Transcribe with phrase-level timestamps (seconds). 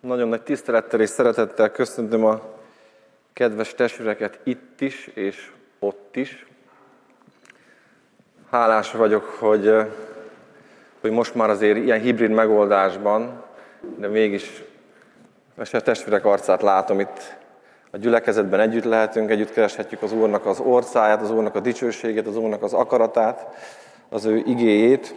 [0.00, 2.40] Nagyon nagy tisztelettel és szeretettel köszöntöm a
[3.32, 6.46] kedves testvéreket itt is és ott is.
[8.50, 9.74] Hálás vagyok, hogy,
[11.00, 13.44] hogy most már azért ilyen hibrid megoldásban,
[13.96, 14.62] de mégis
[15.56, 17.36] a testvérek arcát látom itt
[17.90, 22.36] a gyülekezetben együtt lehetünk, együtt kereshetjük az Úrnak az orcáját, az Úrnak a dicsőségét, az
[22.36, 23.46] Úrnak az akaratát,
[24.08, 25.14] az ő igéjét.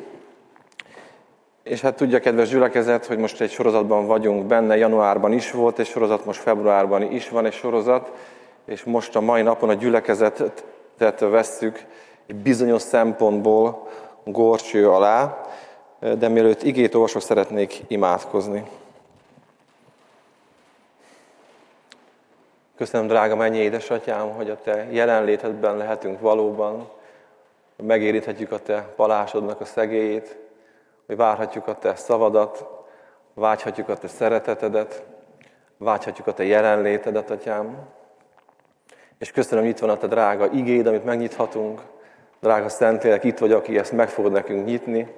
[1.63, 5.85] És hát tudja, kedves gyülekezet, hogy most egy sorozatban vagyunk benne, januárban is volt egy
[5.85, 8.11] sorozat, most februárban is van egy sorozat,
[8.65, 11.85] és most a mai napon a gyülekezetet vesszük
[12.27, 13.87] egy bizonyos szempontból
[14.23, 15.41] gorcső alá,
[15.99, 18.63] de mielőtt igét olvasok, szeretnék imádkozni.
[22.77, 26.89] Köszönöm, drága mennyi édesatyám, hogy a Te jelenlétedben lehetünk valóban,
[27.75, 30.42] megérinthetjük a Te palásodnak a szegélyét,
[31.13, 32.65] hogy várhatjuk a Te szavadat,
[33.33, 35.05] vágyhatjuk a Te szeretetedet,
[35.77, 37.77] vágyhatjuk a Te jelenlétedet, Atyám.
[39.17, 41.81] És köszönöm, hogy itt van a Te drága igéd, amit megnyithatunk.
[42.39, 45.15] Drága Szentlélek, itt vagy, aki ezt meg fogod nekünk nyitni.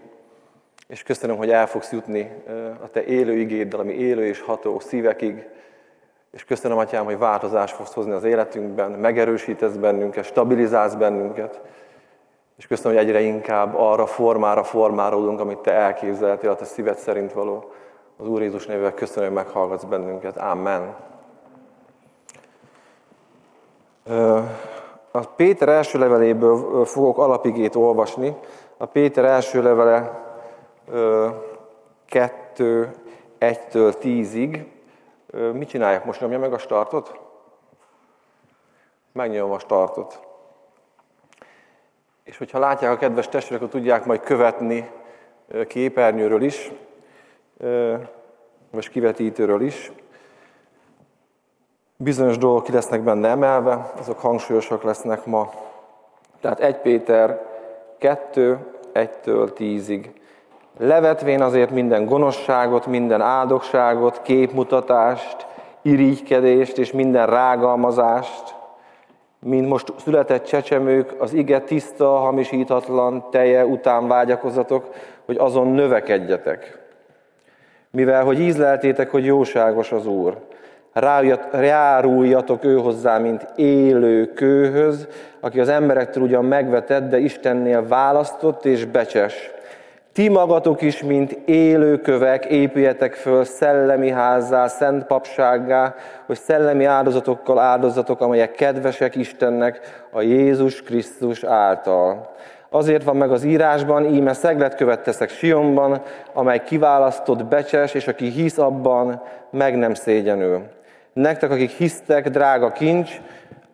[0.87, 2.43] És köszönöm, hogy el fogsz jutni
[2.83, 5.47] a Te élő igéddel, ami élő és ható szívekig.
[6.31, 11.61] És köszönöm, Atyám, hogy változást fogsz hozni az életünkben, megerősítesz bennünket, stabilizálsz bennünket.
[12.57, 17.33] És köszönöm, hogy egyre inkább arra formára formálódunk, amit Te elképzeltél, a Te szíved szerint
[17.33, 17.71] való.
[18.17, 20.37] Az Úr Jézus névével köszönöm, hogy meghallgatsz bennünket.
[20.37, 20.95] Amen.
[25.11, 28.35] A Péter első leveléből fogok alapigét olvasni.
[28.77, 30.23] A Péter első levele
[32.05, 32.91] 2,
[33.39, 34.65] 1-től 10-ig.
[35.53, 36.21] Mit csinálják most?
[36.21, 37.19] Nyomja meg a startot?
[39.11, 40.24] Megnyomom a startot.
[42.25, 44.89] És hogyha látják a kedves testvérek, akkor tudják majd követni
[45.67, 46.71] képernyőről is,
[48.71, 49.91] vagy kivetítőről is.
[51.97, 55.51] Bizonyos dolgok ki lesznek benne emelve, azok hangsúlyosak lesznek ma.
[56.41, 57.41] Tehát 1 Péter
[57.97, 58.59] 2,
[58.93, 60.09] 1-től 10-ig.
[60.77, 65.47] Levetvén azért minden gonoszságot, minden áldogságot, képmutatást,
[65.81, 68.54] irigykedést és minden rágalmazást,
[69.45, 74.93] mint most született csecsemők, az ige tiszta, hamisíthatlan teje után vágyakozatok,
[75.25, 76.79] hogy azon növekedjetek.
[77.89, 80.37] Mivel, hogy ízleltétek, hogy jóságos az Úr,
[81.51, 85.07] ráruljatok ő hozzá, mint élő kőhöz,
[85.39, 89.51] aki az emberektől ugyan megvetett, de Istennél választott és becses,
[90.15, 95.95] ti magatok is, mint élőkövek, épüljetek föl szellemi házzá, szent papsággá,
[96.25, 102.33] hogy szellemi áldozatokkal áldozatok, amelyek kedvesek Istennek a Jézus Krisztus által.
[102.69, 106.01] Azért van meg az írásban, íme szegletkövet teszek Sionban,
[106.33, 109.21] amely kiválasztott becses, és aki hisz abban,
[109.51, 110.61] meg nem szégyenül.
[111.13, 113.11] Nektek, akik hisztek, drága kincs,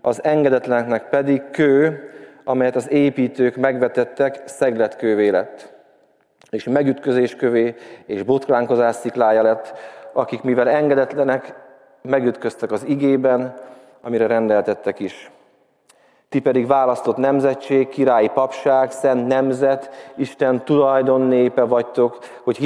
[0.01, 2.09] az engedetleneknek pedig kő,
[2.43, 5.79] amelyet az építők megvetettek, szegletkővé lett
[6.51, 7.75] és megütközés kövé
[8.05, 9.73] és botránkozás sziklája lett,
[10.13, 11.53] akik mivel engedetlenek,
[12.01, 13.53] megütköztek az igében,
[14.01, 15.31] amire rendeltettek is.
[16.31, 22.57] Ti pedig választott nemzetség, királyi papság, szent nemzet, Isten tulajdon népe vagytok, hogy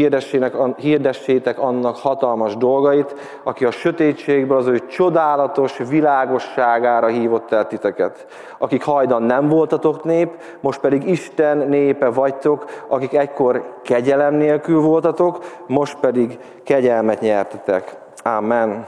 [0.78, 8.26] hirdessétek annak hatalmas dolgait, aki a sötétségből az ő csodálatos világosságára hívott el titeket.
[8.58, 15.44] Akik hajdan nem voltatok nép, most pedig Isten népe vagytok, akik egykor kegyelem nélkül voltatok,
[15.68, 17.96] most pedig kegyelmet nyertetek.
[18.24, 18.86] Amen.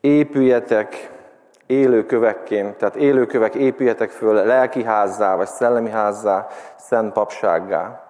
[0.00, 1.16] Épüljetek
[1.68, 6.46] élő kövekként, tehát élő kövek épüljetek föl lelki házzá, vagy szellemi házzá,
[6.76, 8.02] szent papsággá.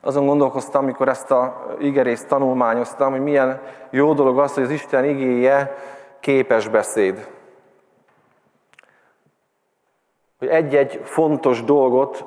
[0.00, 3.60] Azon gondolkoztam, amikor ezt a igerészt tanulmányoztam, hogy milyen
[3.90, 5.76] jó dolog az, hogy az Isten igéje
[6.20, 7.28] képes beszéd.
[10.38, 12.24] Hogy egy-egy fontos dolgot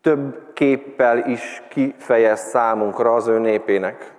[0.00, 4.14] több képpel is kifejez számunkra az ő népének.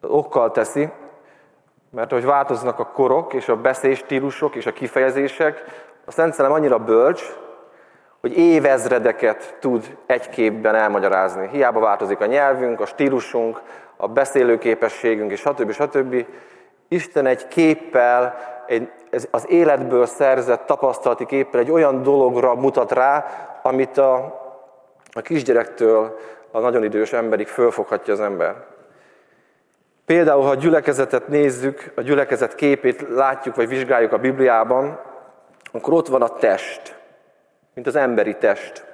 [0.00, 0.88] Okkal teszi,
[1.96, 5.64] mert hogy változnak a korok és a beszélstílusok és a kifejezések,
[6.04, 7.22] a Szent Szellem annyira bölcs,
[8.20, 11.48] hogy évezredeket tud egy képben elmagyarázni.
[11.52, 13.60] Hiába változik a nyelvünk, a stílusunk,
[13.96, 15.70] a beszélőképességünk és stb.
[15.72, 16.26] stb.
[16.88, 18.34] Isten egy képpel,
[18.66, 18.90] egy,
[19.30, 23.26] az életből szerzett tapasztalati képpel egy olyan dologra mutat rá,
[23.62, 24.14] amit a,
[25.12, 26.18] a kisgyerektől
[26.50, 28.75] a nagyon idős emberig fölfoghatja az ember.
[30.06, 35.00] Például, ha a gyülekezetet nézzük, a gyülekezet képét látjuk, vagy vizsgáljuk a Bibliában,
[35.72, 36.98] akkor ott van a test,
[37.74, 38.84] mint az emberi test.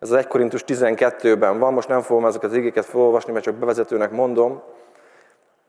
[0.00, 3.54] Ez az 1 Korintus 12-ben van, most nem fogom ezeket az igéket felolvasni, mert csak
[3.54, 4.62] bevezetőnek mondom.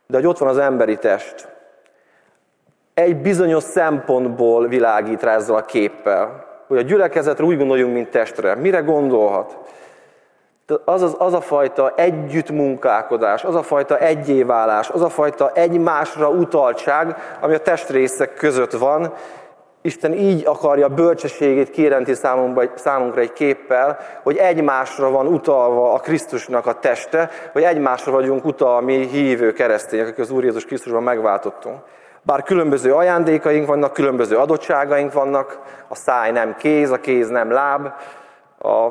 [0.08, 1.48] De hogy ott van az emberi test.
[2.94, 6.46] Egy bizonyos szempontból világít rá ezzel a képpel.
[6.68, 8.56] Hogy a gyülekezetre úgy gondoljunk, mint testre.
[8.56, 9.58] Mire gondolhat?
[10.86, 17.16] Az, az, az a fajta együttmunkálkodás, az a fajta egyéválás, az a fajta egymásra utaltság,
[17.42, 19.14] ami a testrészek között van,
[19.82, 22.14] Isten így akarja bölcsességét kérenti
[22.76, 28.82] számunkra egy képpel, hogy egymásra van utalva a Krisztusnak a teste, hogy egymásra vagyunk utalva
[28.82, 31.78] mi hívő keresztények, akik az Úr Jézus Krisztusban megváltottunk.
[32.22, 37.92] Bár különböző ajándékaink vannak, különböző adottságaink vannak, a száj nem kéz, a kéz nem láb,
[38.60, 38.90] a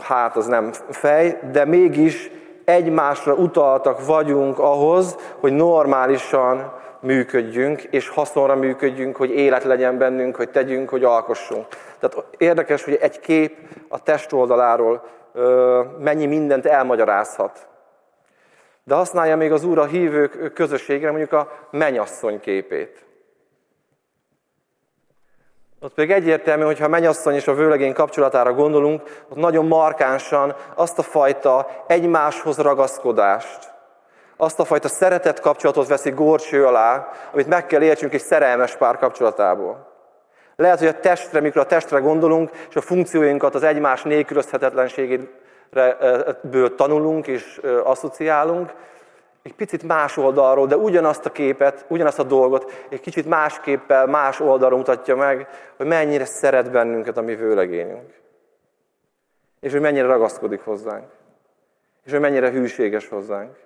[0.00, 2.30] hát az nem fej, de mégis
[2.64, 10.50] egymásra utaltak vagyunk ahhoz, hogy normálisan működjünk, és haszonra működjünk, hogy élet legyen bennünk, hogy
[10.50, 11.66] tegyünk, hogy alkossunk.
[11.98, 13.56] Tehát érdekes, hogy egy kép
[13.88, 15.02] a test oldaláról
[15.98, 17.66] mennyi mindent elmagyarázhat.
[18.84, 23.07] De használja még az Úr a hívők közösségre mondjuk a menyasszony képét.
[25.80, 30.54] Ott pedig egyértelmű, hogy ha a menyasszony és a vőlegény kapcsolatára gondolunk, ott nagyon markánsan
[30.74, 33.72] azt a fajta egymáshoz ragaszkodást,
[34.36, 38.96] azt a fajta szeretett kapcsolatot veszi górcső alá, amit meg kell értsünk egy szerelmes pár
[38.96, 39.86] kapcsolatából.
[40.56, 47.26] Lehet, hogy a testre, mikor a testre gondolunk, és a funkcióinkat az egymás nélkülözhetetlenségéből tanulunk
[47.26, 48.72] és asszociálunk,
[49.48, 54.40] egy picit más oldalról, de ugyanazt a képet, ugyanazt a dolgot egy kicsit másképpel, más
[54.40, 58.20] oldalról mutatja meg, hogy mennyire szeret bennünket a mi vőlegényünk.
[59.60, 61.04] És hogy mennyire ragaszkodik hozzánk.
[62.04, 63.56] És hogy mennyire hűséges hozzánk.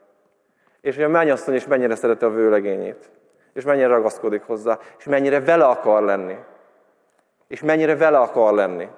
[0.81, 3.11] És hogy a mennyasszony is mennyire szereti a vőlegényét.
[3.53, 4.79] És mennyire ragaszkodik hozzá.
[4.99, 6.37] És mennyire vele akar lenni.
[7.49, 8.89] És mennyire vele akar lenni.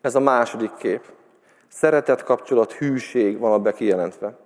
[0.00, 1.04] Ez a második kép.
[1.68, 4.42] Szeretet, kapcsolat, hűség van a kijelentve.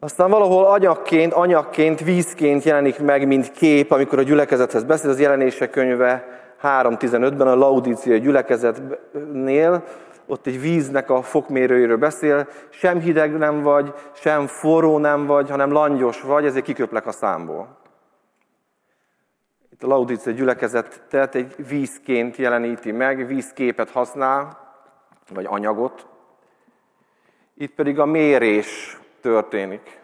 [0.00, 5.70] Aztán valahol anyagként, anyagként, vízként jelenik meg, mint kép, amikor a gyülekezethez beszél, az jelenések
[5.70, 6.26] könyve
[6.62, 9.84] 3.15-ben a Laudícia gyülekezetnél,
[10.26, 15.72] ott egy víznek a fokmérőjéről beszél, sem hideg nem vagy, sem forró nem vagy, hanem
[15.72, 17.78] langyos vagy, ezért kiköplek a számból.
[19.72, 24.58] Itt a Laudícia gyülekezet tehát egy vízként jeleníti meg, vízképet használ,
[25.34, 26.06] vagy anyagot.
[27.54, 30.00] Itt pedig a mérés történik.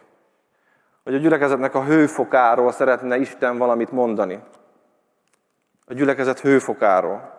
[1.03, 4.39] Hogy a gyülekezetnek a hőfokáról szeretne Isten valamit mondani.
[5.85, 7.33] A gyülekezet hőfokáról.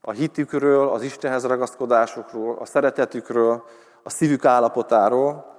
[0.00, 3.64] A hitükről, az Istenhez ragaszkodásukról, a szeretetükről,
[4.02, 5.56] a szívük állapotáról.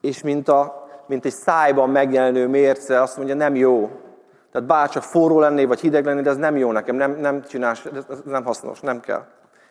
[0.00, 3.90] És mint, a, mint egy szájban megjelenő mérce, azt mondja, nem jó.
[4.52, 7.84] Tehát bárcsak forró lenné, vagy hideg lenné, de ez nem jó nekem, nem, nem csinálsz,
[7.84, 9.24] ez nem hasznos, nem kell.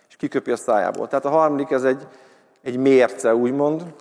[0.10, 1.08] És kiköpi a szájából.
[1.08, 2.08] Tehát a harmadik, ez egy,
[2.64, 3.94] egy mérce, úgymond,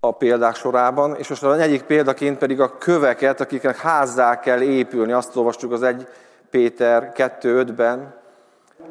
[0.00, 5.12] a példák sorában, és most a negyedik példaként pedig a köveket, akiknek házzá kell épülni.
[5.12, 6.08] Azt olvastuk az 1
[6.50, 8.14] Péter 2.5-ben,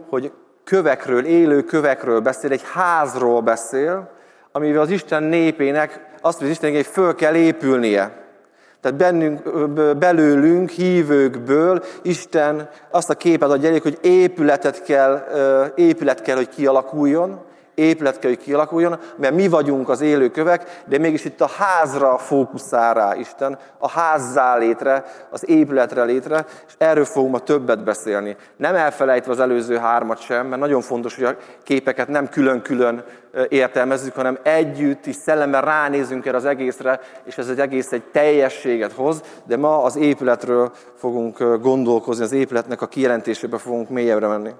[0.10, 0.32] hogy
[0.64, 4.12] kövekről, élő kövekről beszél, egy házról beszél,
[4.52, 8.25] amivel az Isten népének azt mondja, az Isten, föl kell épülnie.
[8.86, 9.50] Tehát bennünk,
[9.98, 15.24] belőlünk, hívőkből Isten azt a képet adja elég, hogy épületet kell,
[15.76, 17.40] épület kell, hogy kialakuljon,
[17.76, 22.94] épület kell, kialakuljon, mert mi vagyunk az élő kövek, de mégis itt a házra fókuszál
[22.94, 28.36] rá Isten, a házzá létre, az épületre létre, és erről fogunk ma többet beszélni.
[28.58, 33.04] Nem elfelejtve az előző hármat sem, mert nagyon fontos, hogy a képeket nem külön-külön
[33.50, 38.92] értelmezzük, hanem együtt is szellemmel ránézünk erre az egészre, és ez egy egész egy teljességet
[38.92, 44.52] hoz, de ma az épületről fogunk gondolkozni, az épületnek a kijelentésébe fogunk mélyebbre menni.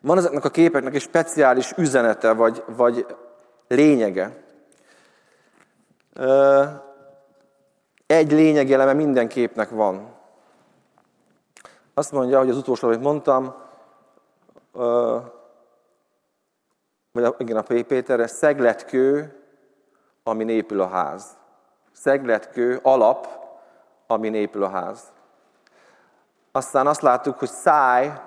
[0.00, 3.06] Van ezeknek a képeknek egy speciális üzenete, vagy, vagy
[3.68, 4.44] lényege.
[8.06, 10.14] Egy lényegeleme minden képnek van.
[11.94, 13.54] Azt mondja, hogy az utolsó, amit mondtam,
[17.12, 19.36] vagy igen, a Péterre, szegletkő,
[20.22, 21.36] ami épül a ház.
[21.92, 23.28] Szegletkő, alap,
[24.06, 25.00] ami épül a ház.
[26.52, 28.20] Aztán azt láttuk, hogy száj,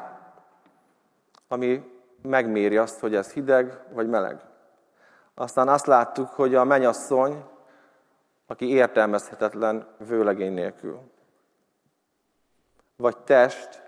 [1.51, 1.83] ami
[2.21, 4.41] megméri azt, hogy ez hideg vagy meleg.
[5.33, 7.43] Aztán azt láttuk, hogy a menyasszony,
[8.47, 10.99] aki értelmezhetetlen vőlegény nélkül.
[12.95, 13.81] Vagy test,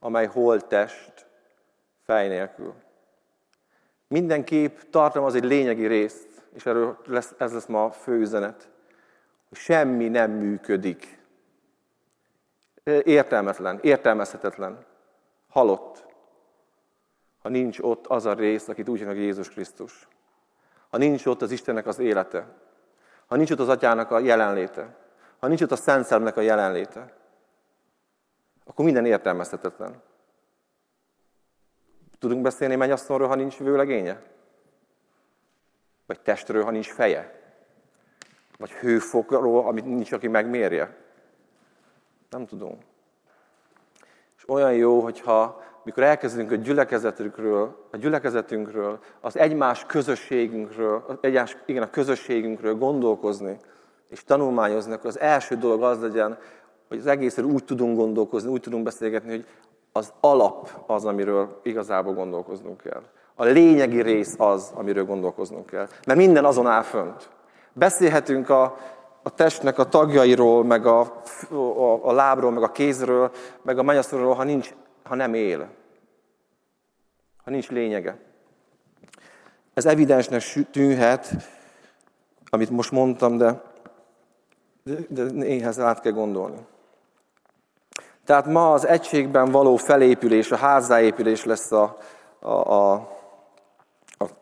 [0.00, 1.26] amely holtest
[2.04, 2.74] fej nélkül.
[4.08, 8.70] Minden kép tartalmaz egy lényegi részt, és erről lesz, ez lesz ma a fő üzenet,
[9.48, 11.24] hogy semmi nem működik
[13.02, 14.84] értelmetlen, értelmezhetetlen,
[15.48, 16.05] halott.
[17.46, 20.08] Ha nincs ott az a rész, akit úgy hívnak Jézus Krisztus.
[20.90, 22.46] Ha nincs ott az Istennek az élete.
[23.26, 24.96] Ha nincs ott az Atyának a jelenléte.
[25.38, 27.16] Ha nincs ott a Szent Szellemnek a jelenléte.
[28.64, 30.02] Akkor minden értelmezhetetlen.
[32.18, 34.22] Tudunk beszélni mennyasszonyról, ha nincs vőlegénye?
[36.06, 37.40] Vagy testről, ha nincs feje?
[38.58, 40.96] Vagy hőfokról, amit nincs, aki megmérje?
[42.30, 42.82] Nem tudunk.
[44.36, 51.82] És olyan jó, hogyha mikor elkezdünk a gyülekezetünkről, a gyülekezetünkről, az egymás közösségünkről, egymás, igen,
[51.82, 53.56] a közösségünkről gondolkozni,
[54.08, 56.38] és tanulmányozni, akkor az első dolog az legyen,
[56.88, 59.46] hogy az egészről úgy tudunk gondolkozni, úgy tudunk beszélgetni, hogy
[59.92, 63.02] az alap az, amiről igazából gondolkoznunk kell.
[63.34, 65.88] A lényegi rész az, amiről gondolkoznunk kell.
[66.06, 67.28] Mert minden azon áll fönt.
[67.72, 68.76] Beszélhetünk a,
[69.22, 71.00] a testnek a tagjairól, meg a,
[71.50, 73.30] a, a lábról, meg a kézről,
[73.62, 74.74] meg a menyasszonyról, ha, nincs,
[75.06, 75.68] ha nem él.
[77.44, 78.18] Ha nincs lényege.
[79.74, 81.34] Ez evidensnek tűnhet,
[82.48, 83.62] amit most mondtam, de,
[85.08, 86.66] de néhez át kell gondolni.
[88.24, 91.96] Tehát ma az egységben való felépülés, a házzáépülés lesz a,
[92.38, 92.94] a, a,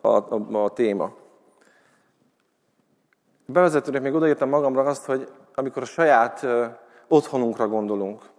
[0.01, 1.13] a, a, a téma.
[3.45, 6.45] Bevezetőnek még odaírtam magamra azt, hogy amikor a saját
[7.07, 8.29] otthonunkra gondolunk,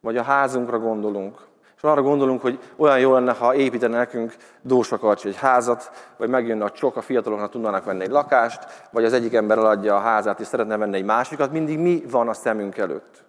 [0.00, 1.48] vagy a házunkra gondolunk,
[1.82, 6.64] és arra gondolunk, hogy olyan jó lenne, ha építene nekünk Dósakarcs egy házat, vagy megjönne
[6.64, 10.40] a csok, a fiataloknak tudnának venni egy lakást, vagy az egyik ember eladja a házát
[10.40, 13.28] és szeretne venni egy másikat, mindig mi van a szemünk előtt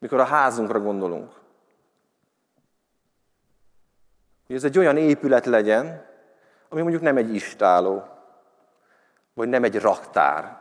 [0.00, 1.32] mikor a házunkra gondolunk.
[4.46, 6.06] Hogy ez egy olyan épület legyen,
[6.68, 8.04] ami mondjuk nem egy istáló,
[9.34, 10.58] vagy nem egy raktár,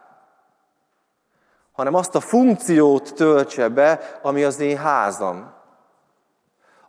[1.72, 5.54] hanem azt a funkciót töltse be, ami az én házam.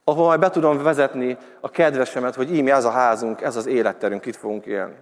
[0.04, 4.26] Ahol majd be tudom vezetni a kedvesemet, hogy íme ez a házunk, ez az életterünk,
[4.26, 4.97] itt fogunk élni.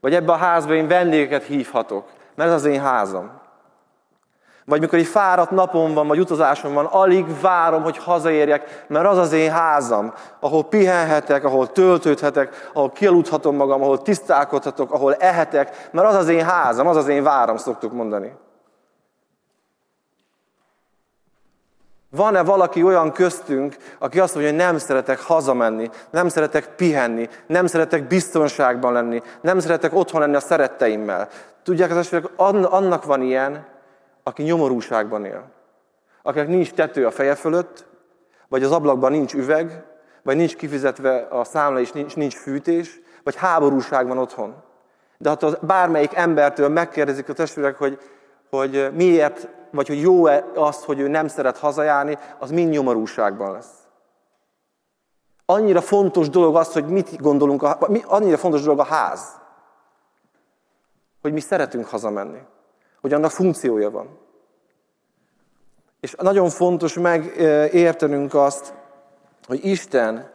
[0.00, 3.40] Vagy ebbe a házba én vendégeket hívhatok, mert ez az én házam.
[4.64, 9.18] Vagy mikor egy fáradt napom van, vagy utazásom van, alig várom, hogy hazaérjek, mert az
[9.18, 16.08] az én házam, ahol pihenhetek, ahol töltődhetek, ahol kialudhatom magam, ahol tisztálkodhatok, ahol ehetek, mert
[16.08, 18.32] az az én házam, az az én váram, szoktuk mondani.
[22.16, 27.66] Van-e valaki olyan köztünk, aki azt mondja, hogy nem szeretek hazamenni, nem szeretek pihenni, nem
[27.66, 31.28] szeretek biztonságban lenni, nem szeretek otthon lenni a szeretteimmel?
[31.62, 32.22] Tudják, az
[32.64, 33.66] annak van ilyen,
[34.22, 35.44] aki nyomorúságban él,
[36.22, 37.86] akinek nincs tető a feje fölött,
[38.48, 39.84] vagy az ablakban nincs üveg,
[40.22, 44.54] vagy nincs kifizetve a számla és nincs, nincs fűtés, vagy háborúság van otthon.
[45.18, 47.98] De ha az bármelyik embertől megkérdezik a testvérek, hogy,
[48.50, 53.74] hogy miért, vagy hogy jó-e az, hogy ő nem szeret hazajárni, az mind nyomorúságban lesz.
[55.46, 59.40] Annyira fontos dolog az, hogy mit gondolunk, a, annyira fontos dolog a ház,
[61.22, 62.40] hogy mi szeretünk hazamenni
[63.02, 64.18] hogy annak funkciója van.
[66.00, 68.74] És nagyon fontos megértenünk azt,
[69.46, 70.30] hogy Isten,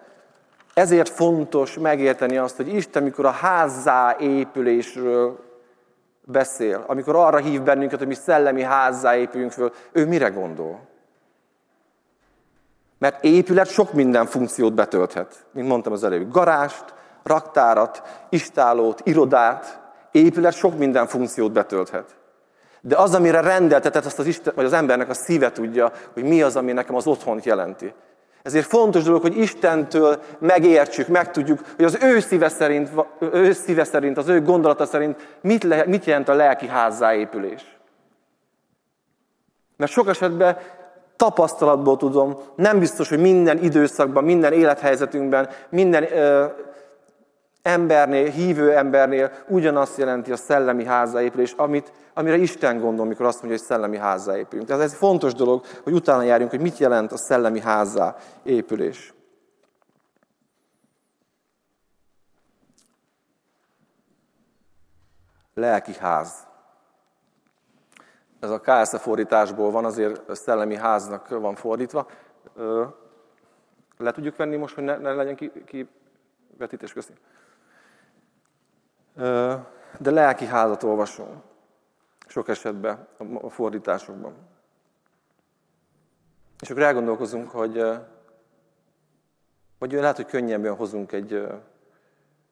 [0.73, 5.39] ezért fontos megérteni azt, hogy Isten, mikor a házzá épülésről
[6.27, 10.79] beszél, amikor arra hív bennünket, hogy mi szellemi házzá épüljünk föl, ő mire gondol?
[12.97, 16.31] Mert épület sok minden funkciót betölthet, mint mondtam az előbb.
[16.31, 16.93] Garást,
[17.23, 19.79] raktárat, istálót, irodát,
[20.11, 22.15] épület sok minden funkciót betölthet.
[22.81, 26.41] De az, amire rendeltetett, azt az Isten, vagy az embernek a szíve tudja, hogy mi
[26.41, 27.93] az, ami nekem az otthont jelenti.
[28.47, 32.89] Ezért fontos dolog, hogy Istentől megértsük, megtudjuk, hogy az ő szíve szerint,
[33.31, 37.77] ő szíve szerint az ő gondolata szerint mit, le, mit jelent a lelki házzáépülés.
[39.77, 40.57] Mert sok esetben
[41.15, 46.45] tapasztalatból tudom, nem biztos, hogy minden időszakban, minden élethelyzetünkben, minden ö,
[47.67, 53.59] embernél, hívő embernél ugyanazt jelenti a szellemi házzáépülés, amit, amire Isten gondol, mikor azt mondja,
[53.59, 54.67] hogy szellemi házzáépülünk.
[54.67, 59.13] Tehát ez fontos dolog, hogy utána járjunk, hogy mit jelent a szellemi házzáépülés.
[65.53, 66.47] Lelki ház.
[68.39, 72.07] Ez a KSZ fordításból van, azért szellemi háznak van fordítva.
[73.97, 77.19] Le tudjuk venni most, hogy ne, ne legyen kivetítés ki köszönöm
[79.97, 81.43] de lelki házat olvasom.
[82.27, 83.07] Sok esetben
[83.41, 84.33] a fordításokban.
[86.59, 87.83] És akkor elgondolkozunk, hogy
[89.79, 91.47] vagy lehet, hogy könnyebben hozunk egy,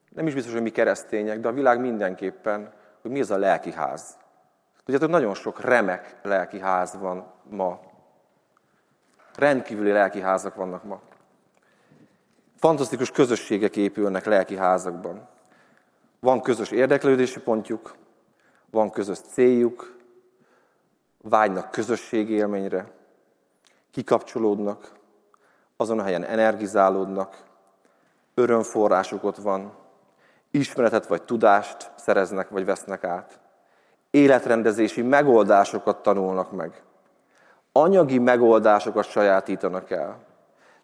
[0.10, 3.72] nem is biztos, hogy mi keresztények, de a világ mindenképpen, hogy mi az a lelki
[3.72, 4.18] ház.
[4.84, 7.80] Tudjátok, nagyon sok remek lelki ház van ma.
[9.36, 11.02] Rendkívüli lelki házak vannak ma.
[12.56, 15.28] Fantasztikus közösségek épülnek lelki házakban.
[16.26, 17.96] Van közös érdeklődési pontjuk,
[18.70, 19.98] van közös céljuk,
[21.22, 22.92] vágynak közösségi élményre,
[23.92, 24.92] kikapcsolódnak,
[25.78, 27.44] azon a helyen energizálódnak,
[28.34, 29.74] örömforrásuk ott van,
[30.52, 33.40] ismeretet vagy tudást szereznek vagy vesznek át.
[34.10, 36.84] Életrendezési megoldásokat tanulnak meg.
[37.72, 40.18] Anyagi megoldásokat sajátítanak el.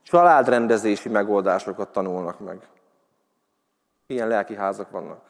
[0.02, 2.68] Családrendezési megoldásokat tanulnak meg.
[4.06, 5.30] Ilyen lelki házak vannak.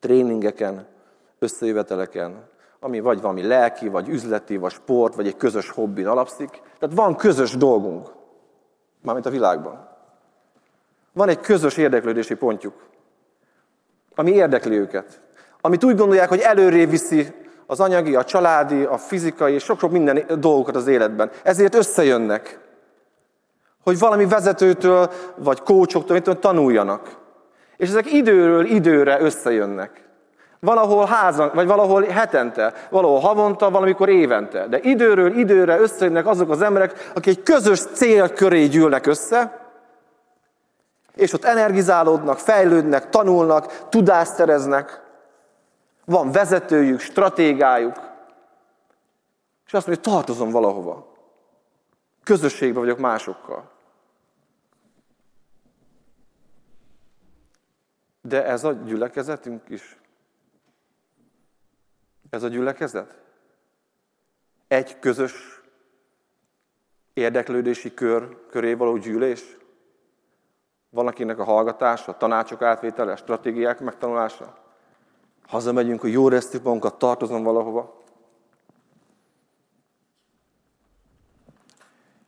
[0.00, 0.86] Tréningeken,
[1.38, 2.48] összejöveteleken,
[2.80, 6.62] ami vagy valami lelki, vagy üzleti, vagy sport, vagy egy közös hobbin alapszik.
[6.78, 8.08] Tehát van közös dolgunk,
[9.02, 9.88] mármint a világban.
[11.12, 12.74] Van egy közös érdeklődési pontjuk,
[14.14, 15.20] ami érdekli őket.
[15.60, 17.34] Amit úgy gondolják, hogy előrébb viszi
[17.66, 21.30] az anyagi, a családi, a fizikai és sok-sok minden dolgokat az életben.
[21.42, 22.58] Ezért összejönnek,
[23.82, 27.19] hogy valami vezetőtől vagy kócsoktól tanuljanak.
[27.80, 30.04] És ezek időről időre összejönnek.
[30.58, 34.66] Valahol házan, vagy valahol hetente, valahol havonta, valamikor évente.
[34.66, 39.68] De időről időre összejönnek azok az emberek, akik egy közös cél köré gyűlnek össze,
[41.14, 45.02] és ott energizálódnak, fejlődnek, tanulnak, tudást szereznek.
[46.04, 47.96] Van vezetőjük, stratégájuk.
[49.66, 51.14] És azt mondja, hogy tartozom valahova.
[52.24, 53.70] Közösségben vagyok másokkal.
[58.30, 59.98] De ez a gyülekezetünk is.
[62.30, 63.18] Ez a gyülekezet?
[64.68, 65.60] Egy közös
[67.12, 69.56] érdeklődési kör köré való gyűlés?
[70.90, 74.58] Valakinek a hallgatása, tanácsok átvétele, stratégiák megtanulása?
[75.46, 78.02] Hazamegyünk, hogy jó resztük magunkat, tartozom valahova?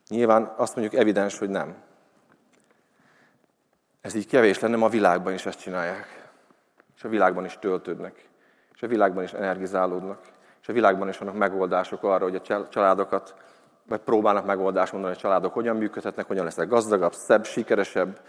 [0.08, 1.90] Nyilván azt mondjuk evidens, hogy nem.
[4.02, 6.30] Ez így kevés lenne, a világban is ezt csinálják.
[6.96, 8.30] És a világban is töltődnek
[8.82, 10.18] és a világban is energizálódnak,
[10.62, 13.34] és a világban is vannak megoldások arra, hogy a családokat,
[13.88, 18.20] vagy próbálnak megoldást mondani, hogy a családok hogyan működhetnek, hogyan lesznek gazdagabb, szebb, sikeresebb,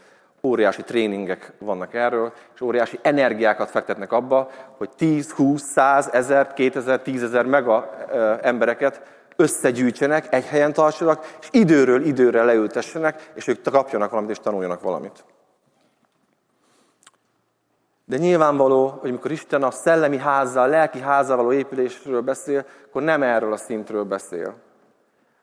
[0.44, 7.02] óriási tréningek vannak erről, és óriási energiákat fektetnek abba, hogy 10, 20, 100, 1000, 2000,
[7.06, 7.96] 10.000 mega
[8.42, 9.02] embereket
[9.36, 15.24] összegyűjtsenek, egy helyen tartsanak, és időről időre leültessenek, és ők kapjanak valamit, és tanuljanak valamit.
[18.06, 23.02] De nyilvánvaló, hogy amikor Isten a szellemi házzal, a lelki házzal való épülésről beszél, akkor
[23.02, 24.56] nem erről a szintről beszél.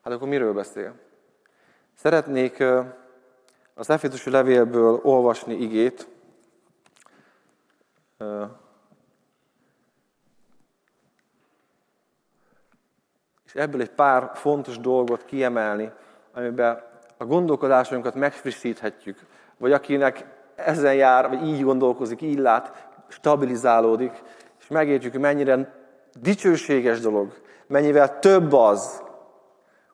[0.05, 0.95] Hát akkor miről beszél?
[1.95, 2.65] Szeretnék
[3.75, 6.09] az Efézusi levélből olvasni igét,
[13.45, 15.93] és ebből egy pár fontos dolgot kiemelni,
[16.33, 16.83] amiben
[17.17, 19.19] a gondolkodásunkat megfrissíthetjük,
[19.57, 24.23] vagy akinek ezen jár, vagy így gondolkozik, így lát, stabilizálódik,
[24.61, 25.75] és megértjük, hogy mennyire
[26.21, 29.03] dicsőséges dolog, mennyivel több az,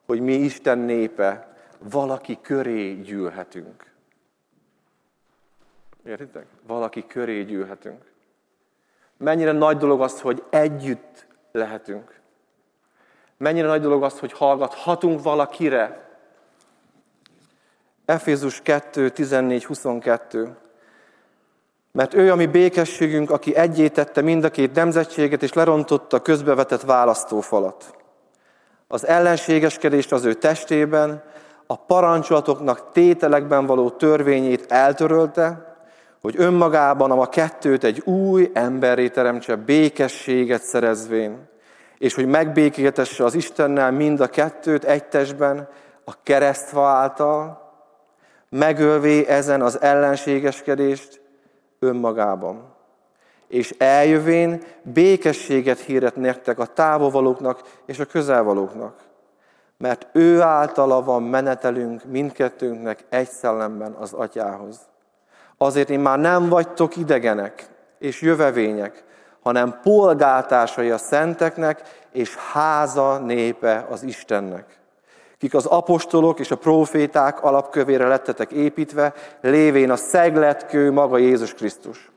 [0.05, 1.55] hogy mi Isten népe,
[1.91, 3.91] valaki köré gyűlhetünk.
[6.05, 6.45] Értitek?
[6.67, 8.11] Valaki köré gyűlhetünk.
[9.17, 12.19] Mennyire nagy dolog az, hogy együtt lehetünk.
[13.37, 16.06] Mennyire nagy dolog az, hogy hallgathatunk valakire,
[18.07, 20.55] Efézus 2, 14, 22.
[21.91, 27.95] Mert ő, ami békességünk, aki egyétette mind a két nemzetséget, és lerontotta közbevetett választófalat.
[28.87, 31.23] Az ellenségeskedést az ő testében,
[31.65, 35.75] a parancsolatoknak tételekben való törvényét eltörölte,
[36.21, 41.49] hogy önmagában a kettőt egy új emberré teremtse, békességet szerezvén,
[41.97, 45.69] és hogy megbékéltesse az Istennel mind a kettőt egy testben,
[46.05, 47.66] a keresztva által,
[48.49, 51.21] megölvé ezen az ellenségeskedést
[51.79, 52.75] önmagában.
[53.47, 58.95] És eljövén békességet híret nektek a távolvalóknak és a közelvalóknak.
[59.77, 64.79] Mert ő általa van menetelünk mindkettőnknek egy szellemben az atyához.
[65.57, 69.03] Azért én már nem vagytok idegenek és jövevények,
[69.41, 71.81] hanem polgáltásai a szenteknek,
[72.11, 74.79] és háza népe az Istennek
[75.37, 82.11] kik az apostolok és a proféták alapkövére lettetek építve, lévén a szegletkő maga Jézus Krisztus,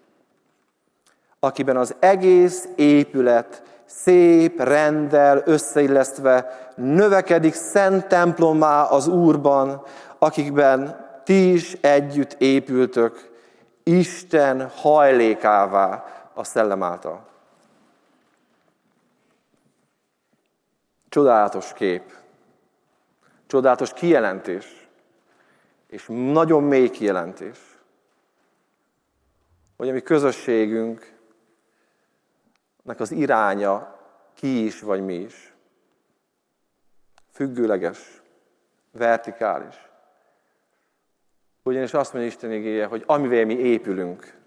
[1.40, 9.82] akiben az egész épület szép, rendel, összeillesztve növekedik szent templomá az Úrban,
[10.18, 13.28] akikben ti is együtt épültök,
[13.82, 16.04] Isten hajlékává
[16.34, 17.28] a szellem által.
[21.08, 22.19] Csodálatos kép
[23.50, 24.88] Csodálatos kijelentés.
[25.86, 27.58] És nagyon mély kijelentés.
[29.76, 31.10] Hogy a mi közösségünknek
[32.96, 33.98] az iránya
[34.34, 35.54] ki is vagy mi is.
[37.32, 38.22] Függőleges,
[38.90, 39.88] vertikális.
[41.62, 44.38] Ugyanis azt mondja Isten igéje, hogy amivel mi épülünk,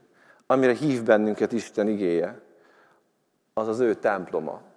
[0.45, 2.41] amire hív bennünket Isten igéje,
[3.53, 4.72] az az ő temploma.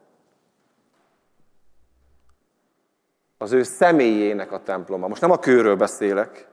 [3.38, 5.09] Az ő személyének a temploma.
[5.09, 6.46] Most nem a kőről beszélek,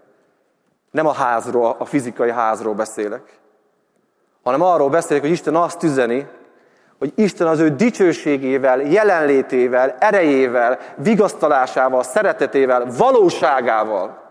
[0.91, 3.39] nem a házról, a fizikai házról beszélek,
[4.43, 6.27] hanem arról beszélek, hogy Isten azt üzeni,
[6.99, 14.21] hogy Isten az ő dicsőségével, jelenlétével, erejével, vigasztalásával, szeretetével, valóságával,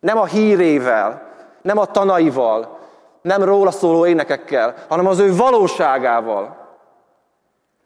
[0.00, 1.22] nem a hírével,
[1.62, 2.78] nem a tanaival,
[3.22, 6.56] nem róla szóló énekekkel, hanem az ő valóságával.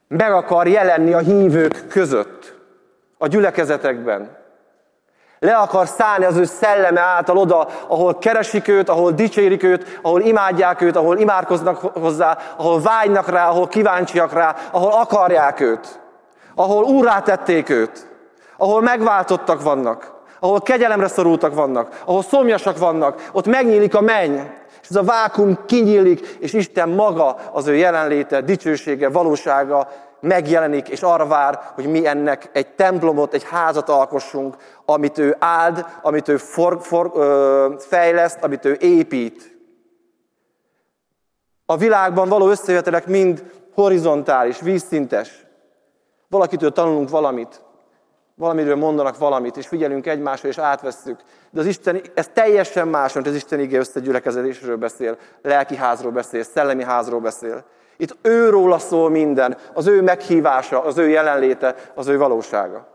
[0.08, 2.37] Meg akar jelenni a hívők között,
[3.18, 4.36] a gyülekezetekben.
[5.38, 10.20] Le akar szállni az ő szelleme által oda, ahol keresik őt, ahol dicsérik őt, ahol
[10.20, 16.00] imádják őt, ahol imádkoznak hozzá, ahol vágynak rá, ahol kíváncsiak rá, ahol akarják őt,
[16.54, 18.06] ahol úrrá tették őt,
[18.56, 24.38] ahol megváltottak vannak, ahol kegyelemre szorultak vannak, ahol szomjasak vannak, ott megnyílik a menny,
[24.82, 29.88] és ez a vákum kinyílik, és Isten maga, az ő jelenléte, dicsősége, valósága
[30.20, 35.86] megjelenik, és arra vár, hogy mi ennek egy templomot, egy házat alkossunk, amit ő áld,
[36.02, 39.56] amit ő for, for, ö, fejleszt, amit ő épít.
[41.66, 45.46] A világban való összejövetelek mind horizontális, vízszintes.
[46.28, 47.62] Valakitől tanulunk valamit,
[48.34, 51.20] valamiről mondanak valamit, és figyelünk egymásra, és átvesszük.
[51.50, 56.42] De az Isten, ez teljesen más, mint az Isten igé összegyülekezésről beszél, lelki házról beszél,
[56.42, 57.64] szellemi házról beszél.
[58.00, 62.86] Itt őróla szól minden, az ő meghívása, az ő jelenléte, az ő valósága.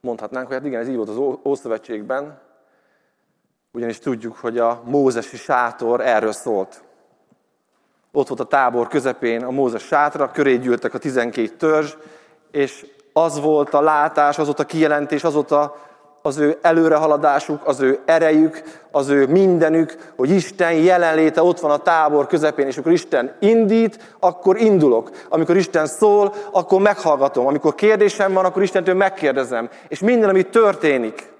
[0.00, 2.40] Mondhatnánk, hogy hát igen, ez így volt az Ószövetségben,
[3.72, 6.82] ugyanis tudjuk, hogy a mózesi sátor erről szólt.
[8.12, 11.94] Ott volt a tábor közepén a Mózes sátra, köré gyűltek a 12 törzs,
[12.50, 15.76] és az volt a látás, az volt a kijelentés, az volt a,
[16.26, 21.76] az ő előrehaladásuk, az ő erejük, az ő mindenük, hogy Isten jelenléte ott van a
[21.76, 25.10] tábor közepén, és amikor Isten indít, akkor indulok.
[25.28, 27.46] Amikor Isten szól, akkor meghallgatom.
[27.46, 29.68] Amikor kérdésem van, akkor Istentől megkérdezem.
[29.88, 31.32] És minden, ami történik,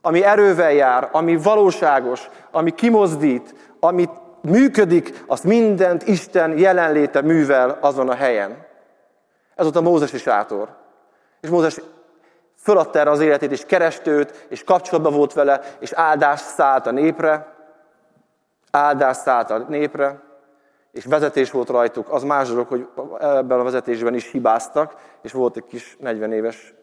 [0.00, 4.08] ami erővel jár, ami valóságos, ami kimozdít, ami
[4.42, 8.66] működik, azt mindent Isten jelenléte művel azon a helyen.
[9.54, 10.68] Ez volt a Mózesi sátor.
[11.40, 11.80] És Mózes
[12.58, 16.90] föladta erre az életét, és kereste őt, és kapcsolatban volt vele, és áldás szállt a
[16.90, 17.54] népre,
[18.70, 20.22] áldás szállt a népre,
[20.92, 22.12] és vezetés volt rajtuk.
[22.12, 22.88] Az más dolog, hogy
[23.20, 26.74] ebben a vezetésben is hibáztak, és volt egy kis 40 éves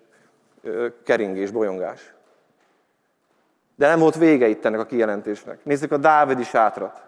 [1.04, 2.14] keringés, bolyongás.
[3.76, 5.64] De nem volt vége itt ennek a kijelentésnek.
[5.64, 7.04] Nézzük a Dávidi sátrat.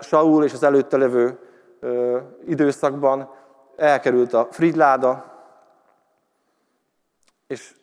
[0.00, 1.38] Saul és az előtte levő
[2.46, 3.30] időszakban
[3.80, 5.24] elkerült a Fridláda,
[7.46, 7.74] és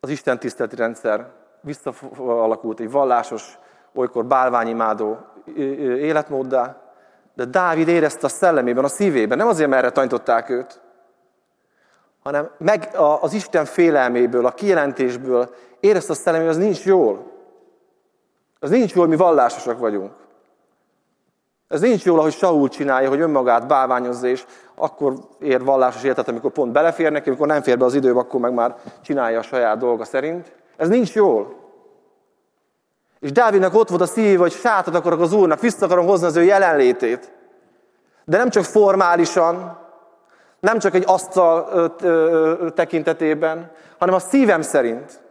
[0.00, 1.30] az Isten tiszteleti rendszer
[1.60, 3.58] visszaalakult egy vallásos,
[3.94, 5.18] olykor bálványimádó
[5.96, 6.76] életmóddá,
[7.34, 10.80] de Dávid érezte a szellemében, a szívében, nem azért, mert erre tanították őt,
[12.22, 12.88] hanem meg
[13.20, 17.32] az Isten félelméből, a kijelentésből érezte a szellemében, az nincs jól.
[18.58, 20.12] Az nincs jól, mi vallásosak vagyunk.
[21.68, 26.50] Ez nincs jól, ahogy Saul csinálja, hogy önmagát bálványozza, és akkor ér vallásos életet, amikor
[26.50, 29.78] pont belefér neki, amikor nem fér be az időbe, akkor meg már csinálja a saját
[29.78, 30.52] dolga szerint.
[30.76, 31.54] Ez nincs jól.
[33.20, 36.36] És Dávidnak ott volt a szív, hogy sátat akarok az Úrnak, vissza akarom hozni az
[36.36, 37.32] ő jelenlétét.
[38.24, 39.78] De nem csak formálisan,
[40.60, 41.94] nem csak egy asztal
[42.74, 45.23] tekintetében, hanem a szívem szerint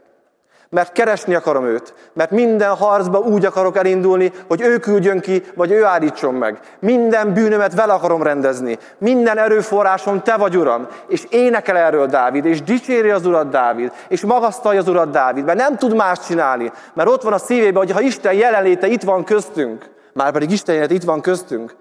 [0.74, 5.72] mert keresni akarom őt, mert minden harcba úgy akarok elindulni, hogy ő küldjön ki, vagy
[5.72, 6.60] ő állítson meg.
[6.80, 8.78] Minden bűnömet vele akarom rendezni.
[8.98, 10.88] Minden erőforrásom te vagy, Uram.
[11.08, 15.58] És énekel erről Dávid, és dicséri az Urat Dávid, és magasztalja az Urat Dávid, mert
[15.58, 19.24] nem tud más csinálni, mert ott van a szívében, hogy ha Isten jelenléte itt van
[19.24, 21.76] köztünk, már pedig Isten jelenléte itt van köztünk,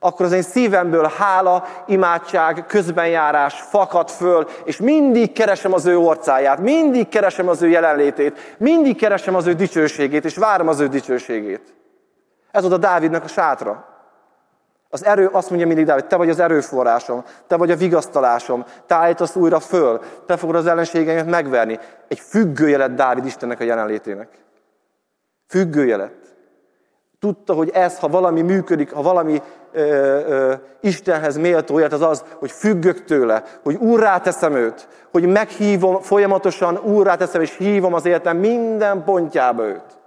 [0.00, 6.60] akkor az én szívemből hála, imádság, közbenjárás fakad föl, és mindig keresem az ő orcáját,
[6.60, 11.74] mindig keresem az ő jelenlétét, mindig keresem az ő dicsőségét, és várom az ő dicsőségét.
[12.50, 13.88] Ez oda Dávidnak a sátra.
[14.92, 18.94] Az erő, azt mondja mindig Dávid, te vagy az erőforrásom, te vagy a vigasztalásom, te
[18.94, 21.78] állítasz újra föl, te fogod az ellenségeimet megverni.
[22.08, 24.28] Egy függőjelet Dávid Istennek a jelenlétének.
[25.48, 26.19] Függőjelet.
[27.20, 32.24] Tudta, hogy ez, ha valami működik, ha valami ö, ö, Istenhez méltó élet, az az,
[32.38, 38.06] hogy függök tőle, hogy úrrá teszem őt, hogy meghívom, folyamatosan úrrá teszem, és hívom az
[38.06, 39.98] életem minden pontjába őt.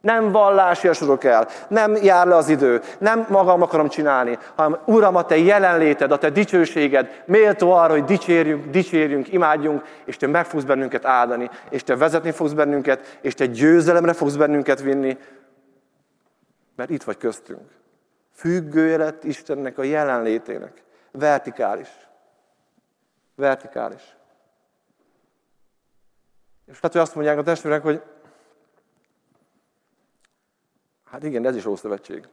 [0.00, 5.16] Nem vallási sorok el, nem jár le az idő, nem magam akarom csinálni, hanem Uram,
[5.16, 10.44] a Te jelenléted, a Te dicsőséged méltó arra, hogy dicsérjünk, dicsérjünk, imádjunk, és Te meg
[10.44, 15.16] fogsz bennünket áldani, és Te vezetni fogsz bennünket, és Te győzelemre fogsz bennünket vinni,
[16.78, 17.70] mert itt vagy köztünk.
[18.32, 20.84] Függő lett Istennek a jelenlétének.
[21.10, 21.88] Vertikális.
[23.34, 24.16] Vertikális.
[26.66, 28.02] És hát, hogy azt mondják a testvérek, hogy
[31.04, 32.28] Hát igen, ez is Ószövetség.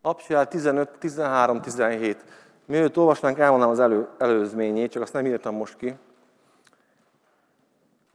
[0.00, 2.24] Apsjál 15, 13, 17.
[2.64, 5.98] Mielőtt olvasnánk, elmondám az elő, előzményét, csak azt nem írtam most ki.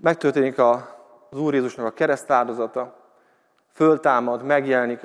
[0.03, 0.71] Megtörténik a,
[1.29, 2.95] az Úr Jézusnak a keresztáldozata,
[3.73, 4.99] föltámad, megjelenik,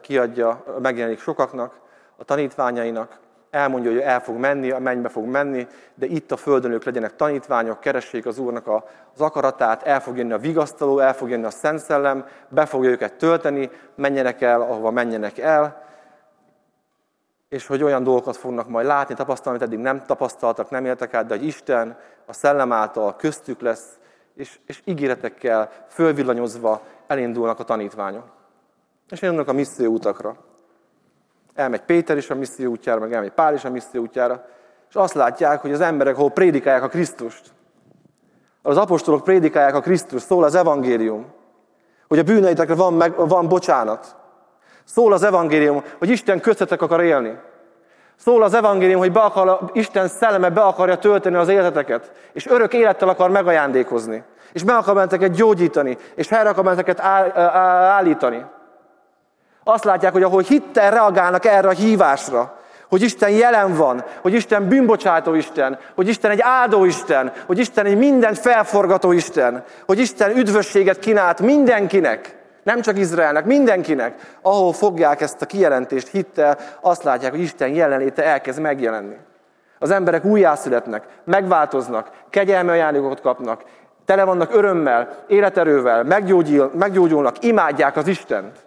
[0.00, 1.74] kiadja, megjelenik sokaknak,
[2.16, 3.18] a tanítványainak,
[3.50, 7.16] elmondja, hogy el fog menni, a mennybe fog menni, de itt a földön ők legyenek
[7.16, 11.50] tanítványok, keressék az Úrnak az akaratát, el fog jönni a vigasztaló, el fog jönni a
[11.50, 15.82] Szent Szellem, be fogja őket tölteni, menjenek el, ahova menjenek el,
[17.48, 21.26] és hogy olyan dolgokat fognak majd látni, tapasztalni, amit eddig nem tapasztaltak, nem éltek át,
[21.26, 23.98] de hogy Isten a szellem által köztük lesz,
[24.36, 28.24] és, és ígéretekkel fölvillanyozva elindulnak a tanítványok.
[29.10, 30.36] És elindulnak a misszió utakra.
[31.54, 34.46] Elmegy Péter is a misszió útjára, meg elmegy Pál is a misszió útjára,
[34.88, 37.54] és azt látják, hogy az emberek, hol prédikálják a Krisztust.
[38.62, 41.26] Az apostolok prédikálják a Krisztus, szól az evangélium,
[42.08, 44.16] hogy a bűneitekre van, meg, van bocsánat.
[44.84, 47.38] Szól az evangélium, hogy Isten köztetek akar élni.
[48.16, 52.74] Szól az evangélium, hogy be akar, Isten szelleme be akarja tölteni az életeteket, és örök
[52.74, 54.22] élettel akar megajándékozni.
[54.52, 58.44] És meg akar benneteket gyógyítani, és helyre akar benneteket állítani.
[59.64, 64.68] Azt látják, hogy ahol hittel reagálnak erre a hívásra, hogy Isten jelen van, hogy Isten
[64.68, 70.36] bűnbocsátó Isten, hogy Isten egy áldó Isten, hogy Isten egy mindent felforgató Isten, hogy Isten
[70.36, 77.30] üdvösséget kínált mindenkinek, nem csak Izraelnek, mindenkinek, ahol fogják ezt a kijelentést hittel, azt látják,
[77.30, 79.16] hogy Isten jelenléte elkezd megjelenni.
[79.78, 83.64] Az emberek újjászületnek, megváltoznak, kegyelmi ajándékokat kapnak,
[84.04, 86.02] tele vannak örömmel, életerővel,
[86.72, 88.64] meggyógyulnak, imádják az Istent.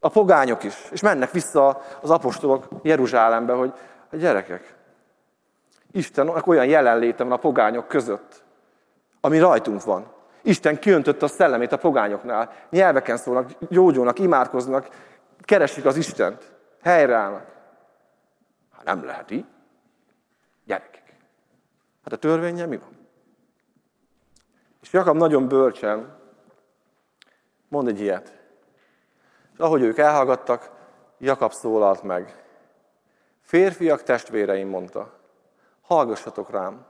[0.00, 0.88] A pogányok is.
[0.90, 3.72] És mennek vissza az apostolok Jeruzsálembe, hogy
[4.12, 4.74] a gyerekek,
[5.92, 8.42] Istennek olyan jelenléte van a pogányok között,
[9.20, 10.18] ami rajtunk van.
[10.42, 12.52] Isten kiöntötte a szellemét a pogányoknál.
[12.70, 14.88] Nyelveken szólnak, gyógyulnak, imádkoznak,
[15.40, 16.52] keresik az Istent.
[16.82, 17.46] Helyreállnak.
[18.76, 19.46] Hát nem lehet így.
[20.64, 21.14] Gyerekek.
[22.04, 22.98] Hát a törvényen mi van?
[24.82, 26.18] És Jakab nagyon bölcsen
[27.68, 28.38] mond egy ilyet.
[29.56, 30.70] Ahogy ők elhallgattak,
[31.18, 32.44] Jakab szólalt meg.
[33.40, 35.18] Férfiak, testvéreim, mondta,
[35.80, 36.86] hallgassatok rám.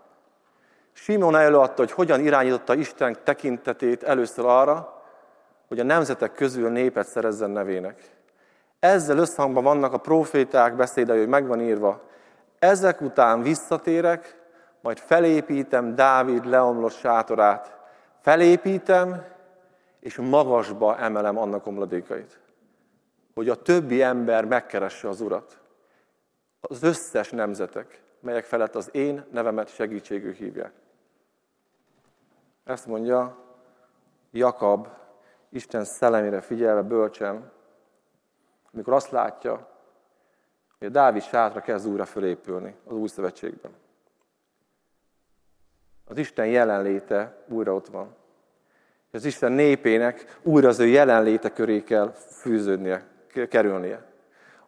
[0.93, 5.03] Simon előadta, hogy hogyan irányította Isten tekintetét először arra,
[5.69, 8.03] hogy a nemzetek közül népet szerezzen nevének.
[8.79, 12.03] Ezzel összhangban vannak a proféták beszédei, hogy megvan írva,
[12.59, 14.39] ezek után visszatérek,
[14.81, 17.79] majd felépítem Dávid leomlott sátorát.
[18.21, 19.25] Felépítem,
[20.01, 22.41] és magasba emelem annak omladékait
[23.35, 25.59] hogy a többi ember megkeresse az Urat.
[26.61, 30.73] Az összes nemzetek, melyek felett az én nevemet segítségű hívják.
[32.71, 33.37] Ezt mondja
[34.31, 34.89] Jakab,
[35.49, 37.51] Isten szellemére figyelve bölcsen,
[38.73, 39.69] amikor azt látja,
[40.79, 43.71] hogy a Dávid sátra kezd újra fölépülni az új szövetségben.
[46.05, 48.15] Az Isten jelenléte újra ott van.
[49.09, 53.07] És az Isten népének újra az ő jelenléte köré kell fűződnie
[53.49, 54.05] kerülnie.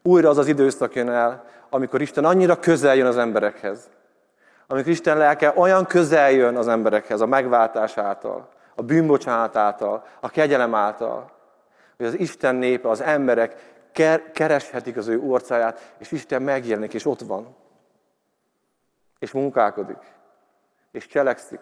[0.03, 3.91] Újra az az időszak jön el, amikor Isten annyira közel jön az emberekhez.
[4.67, 10.31] Amikor Isten lelke olyan közel jön az emberekhez a megváltás által, a bűnbocsánat által, a
[10.31, 11.31] kegyelem által,
[11.97, 13.73] hogy az Isten népe, az emberek
[14.33, 17.57] kereshetik az ő orcáját, és Isten megjelenik, és ott van.
[19.19, 19.99] És munkálkodik,
[20.91, 21.61] és cselekszik,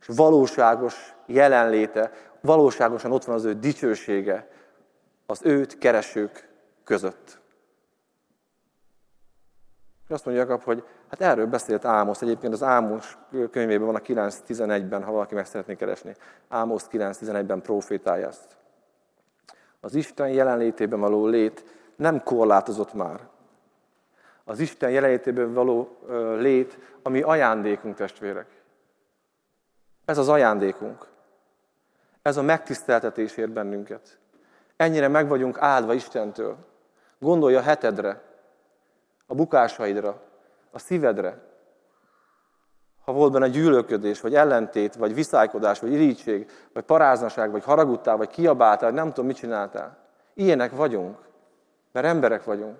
[0.00, 2.10] és valóságos jelenléte,
[2.40, 4.48] valóságosan ott van az ő dicsősége,
[5.26, 6.48] az őt keresők
[6.84, 7.42] között.
[10.14, 12.22] Azt mondja Jakab, hogy hát erről beszélt Ámosz.
[12.22, 13.18] Egyébként az Ámos
[13.50, 16.16] könyvében van a 9.11-ben, ha valaki meg szeretné keresni.
[16.48, 18.56] Ámosz 9.11-ben profétálja ezt.
[19.80, 21.64] Az Isten jelenlétében való lét
[21.96, 23.20] nem korlátozott már.
[24.44, 25.98] Az Isten jelenlétében való
[26.38, 28.46] lét, ami ajándékunk testvérek.
[30.04, 31.06] Ez az ajándékunk.
[32.22, 34.18] Ez a megtiszteltetésért bennünket.
[34.76, 36.56] Ennyire meg vagyunk áldva Istentől.
[37.18, 38.22] Gondolja a hetedre,
[39.26, 40.20] a bukásaidra,
[40.70, 41.52] a szívedre.
[43.04, 48.28] Ha volt benne gyűlölködés, vagy ellentét, vagy viszálykodás, vagy irítség, vagy paráznaság, vagy haragudtál, vagy
[48.28, 49.96] kiabáltál, vagy nem tudom, mit csináltál.
[50.34, 51.18] Ilyenek vagyunk,
[51.92, 52.76] mert emberek vagyunk.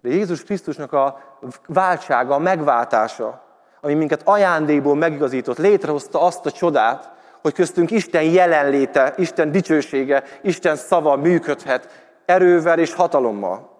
[0.00, 1.20] De Jézus Krisztusnak a
[1.66, 3.42] váltsága, a megváltása,
[3.80, 7.12] ami minket ajándékból megigazított, létrehozta azt a csodát,
[7.42, 13.75] hogy köztünk Isten jelenléte, Isten dicsősége, Isten szava működhet erővel és hatalommal.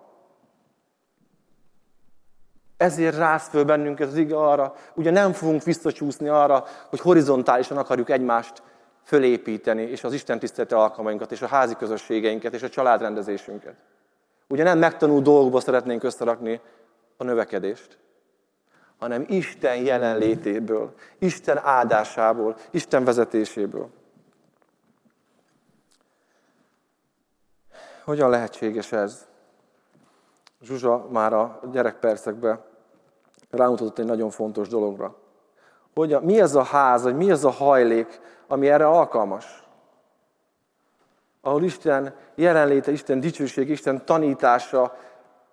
[2.76, 8.10] Ezért rász föl bennünket az ige arra, ugye nem fogunk visszacsúszni arra, hogy horizontálisan akarjuk
[8.10, 8.62] egymást
[9.02, 13.74] fölépíteni, és az Isten tiszteleti alkalmainkat, és a házi közösségeinket, és a családrendezésünket.
[14.48, 16.60] Ugye nem megtanult dolgokba szeretnénk összerakni
[17.16, 17.98] a növekedést,
[18.98, 23.88] hanem Isten jelenlétéből, Isten áldásából, Isten vezetéséből.
[28.04, 29.26] Hogyan lehetséges ez?
[30.62, 32.60] Zsuzsa már a gyerekpercekben
[33.50, 35.14] rámutatott egy nagyon fontos dologra.
[35.94, 39.64] Hogy mi ez a ház, vagy mi ez a hajlék, ami erre alkalmas?
[41.40, 44.96] Ahol Isten jelenléte, Isten dicsőség, Isten tanítása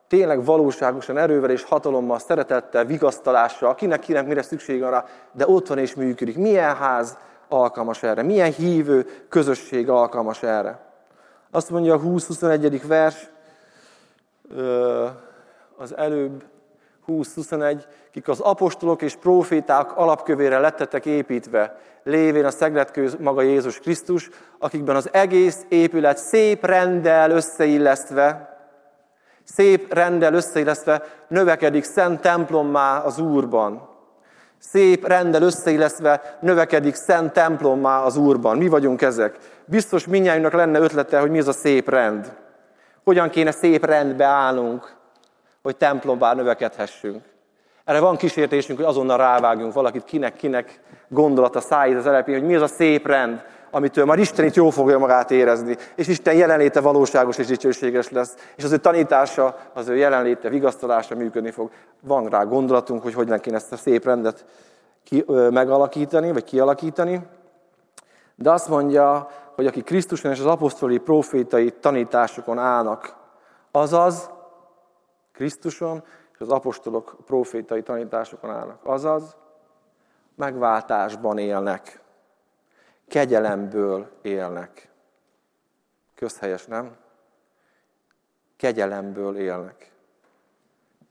[0.07, 5.77] tényleg valóságosan erővel és hatalommal, szeretettel, vigasztalással, kinek kinek mire szükség van de ott van
[5.77, 6.37] és működik.
[6.37, 7.17] Milyen ház
[7.49, 8.21] alkalmas erre?
[8.21, 10.79] Milyen hívő közösség alkalmas erre?
[11.51, 12.81] Azt mondja a 20-21.
[12.87, 13.29] vers,
[15.77, 16.43] az előbb
[17.07, 24.29] 20-21, kik az apostolok és proféták alapkövére lettetek építve, lévén a szegletkő maga Jézus Krisztus,
[24.59, 28.57] akikben az egész épület szép rendel összeillesztve,
[29.43, 33.91] szép rendel összeillesztve növekedik szent templommá az Úrban.
[34.59, 38.57] Szép rendel összeilleszve növekedik szent templommá az Úrban.
[38.57, 39.37] Mi vagyunk ezek?
[39.65, 42.35] Biztos minnyájunknak lenne ötlete, hogy mi az a szép rend.
[43.03, 44.95] Hogyan kéne szép rendbe állnunk,
[45.61, 47.23] hogy templombá növekedhessünk.
[47.85, 52.61] Erre van kísértésünk, hogy azonnal rávágjunk valakit, kinek-kinek gondolata szállít az elepén, hogy mi az
[52.61, 57.37] a szép rend, amitől már Isten itt jól fogja magát érezni, és Isten jelenléte valóságos
[57.37, 61.71] és dicsőséges lesz, és az ő tanítása, az ő jelenléte, vigasztalása működni fog.
[62.01, 64.45] Van rá gondolatunk, hogy hogy kéne ezt a szép rendet
[65.03, 67.21] ki, ö, megalakítani, vagy kialakítani.
[68.35, 73.15] De azt mondja, hogy aki Krisztuson és az apostoli profétai tanításokon állnak,
[73.71, 74.29] azaz
[75.31, 79.35] Krisztuson és az apostolok profétai tanításokon állnak, azaz
[80.35, 82.03] megváltásban élnek
[83.13, 84.89] kegyelemből élnek.
[86.15, 86.97] Közhelyes, nem?
[88.55, 89.91] Kegyelemből élnek.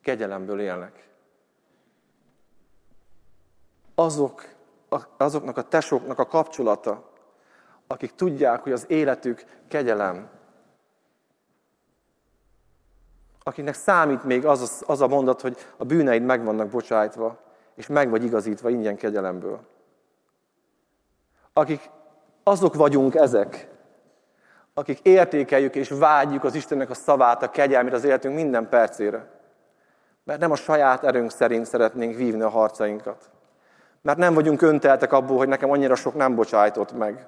[0.01, 1.09] Kegyelemből élnek.
[3.95, 4.49] Azok,
[5.17, 7.12] azoknak a tesóknak a kapcsolata,
[7.93, 10.29] akik tudják, hogy az életük kegyelem.
[13.43, 17.39] Akiknek számít még az, az a mondat, hogy a bűneid meg vannak bocsájtva,
[17.75, 19.61] és meg vagy igazítva ingyen kegyelemből
[21.53, 21.91] akik
[22.43, 23.69] azok vagyunk ezek,
[24.75, 29.27] akik értékeljük és vágyjuk az Istennek a szavát, a kegyelmét az életünk minden percére.
[30.25, 33.31] Mert nem a saját erőnk szerint szeretnénk vívni a harcainkat.
[34.03, 37.27] Mert nem vagyunk önteltek abból, hogy nekem annyira sok nem bocsájtott meg.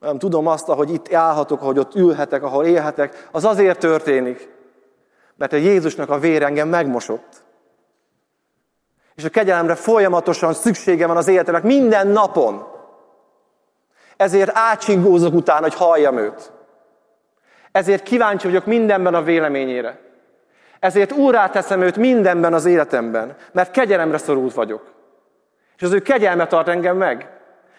[0.00, 4.48] Nem tudom azt, hogy itt állhatok, hogy ott ülhetek, ahol élhetek, az azért történik,
[5.36, 7.44] mert a Jézusnak a vér engem megmosott.
[9.14, 12.66] És a kegyelemre folyamatosan szüksége van az életemnek minden napon.
[14.16, 16.52] Ezért átsingózok utána, hogy halljam őt.
[17.72, 20.00] Ezért kíváncsi vagyok mindenben a véleményére.
[20.80, 24.82] Ezért úrá teszem őt mindenben az életemben, mert kegyelemre szorult vagyok.
[25.76, 27.35] És az ő kegyelme tart engem meg.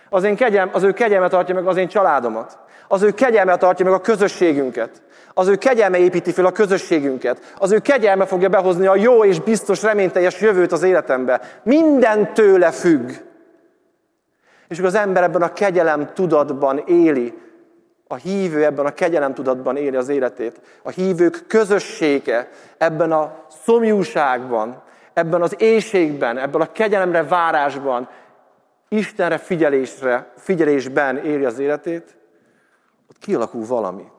[0.09, 2.57] Az, én kegyelm, az ő kegyelme tartja meg az én családomat.
[2.87, 5.01] Az ő kegyelme tartja meg a közösségünket.
[5.33, 7.53] Az ő kegyelme építi fel a közösségünket.
[7.57, 11.41] Az ő kegyelme fogja behozni a jó és biztos reményteljes jövőt az életembe.
[11.63, 13.09] Minden tőle függ.
[14.67, 17.33] És az ember ebben a kegyelem tudatban éli,
[18.07, 20.61] a hívő ebben a kegyelem tudatban éli az életét.
[20.83, 24.81] A hívők közössége ebben a szomjúságban,
[25.13, 28.09] ebben az éjségben, ebben a kegyelemre várásban,
[28.89, 32.17] Istenre figyelésre, figyelésben éli az életét,
[33.09, 34.11] ott kialakul valami.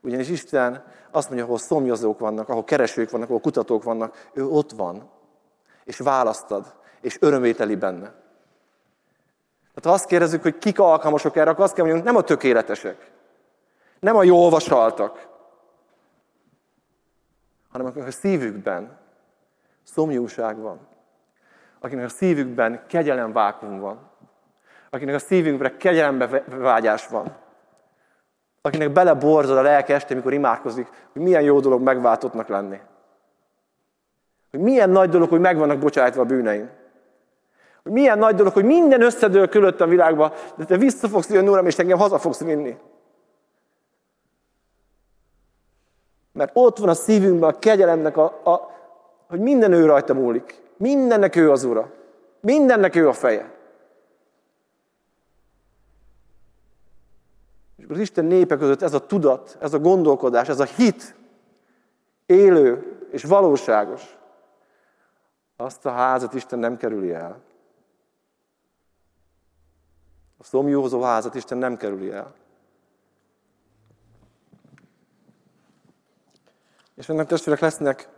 [0.00, 4.70] Ugyanis Isten azt mondja, ahol szomjazók vannak, ahol keresők vannak, ahol kutatók vannak, ő ott
[4.70, 5.10] van,
[5.84, 8.14] és választad, és örömételi benne.
[9.74, 13.12] Tehát ha azt kérdezzük, hogy kik alkalmasok erre, akkor azt kell mondjunk, nem a tökéletesek,
[14.00, 15.28] nem a jó olvasaltak,
[17.70, 18.98] hanem a szívükben
[19.82, 20.88] szomjúság van.
[21.80, 23.98] Akinek a szívükben kegyelem vákum van,
[24.90, 27.36] akinek a szívünkre kegyelembe vágyás van,
[28.62, 32.80] akinek beleborzod a lelke este, mikor imádkozik, hogy milyen jó dolog megváltottnak lenni.
[34.50, 36.70] Hogy milyen nagy dolog, hogy meg vannak bocsájtva a bűneim.
[37.82, 41.48] Hogy milyen nagy dolog, hogy minden összedől körülött a világba, de te vissza fogsz jönni,
[41.48, 42.76] Uram, és engem haza fogsz vinni.
[46.32, 48.70] Mert ott van a szívünkben a kegyelemnek, a, a,
[49.28, 50.67] hogy minden ő rajta múlik.
[50.78, 51.92] Mindennek ő az Ura.
[52.40, 53.56] Mindennek ő a feje.
[57.76, 61.14] És az Isten népe között ez a tudat, ez a gondolkodás, ez a hit
[62.26, 64.16] élő és valóságos.
[65.56, 67.40] Azt a házat Isten nem kerüli el.
[70.38, 72.34] A szomjózó házat Isten nem kerüli el.
[76.94, 78.08] És ennek testvérek lesznek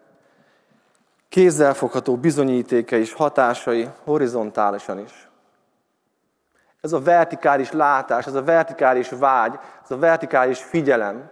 [1.31, 5.29] kézzelfogható bizonyítéke és hatásai horizontálisan is.
[6.81, 11.31] Ez a vertikális látás, ez a vertikális vágy, ez a vertikális figyelem,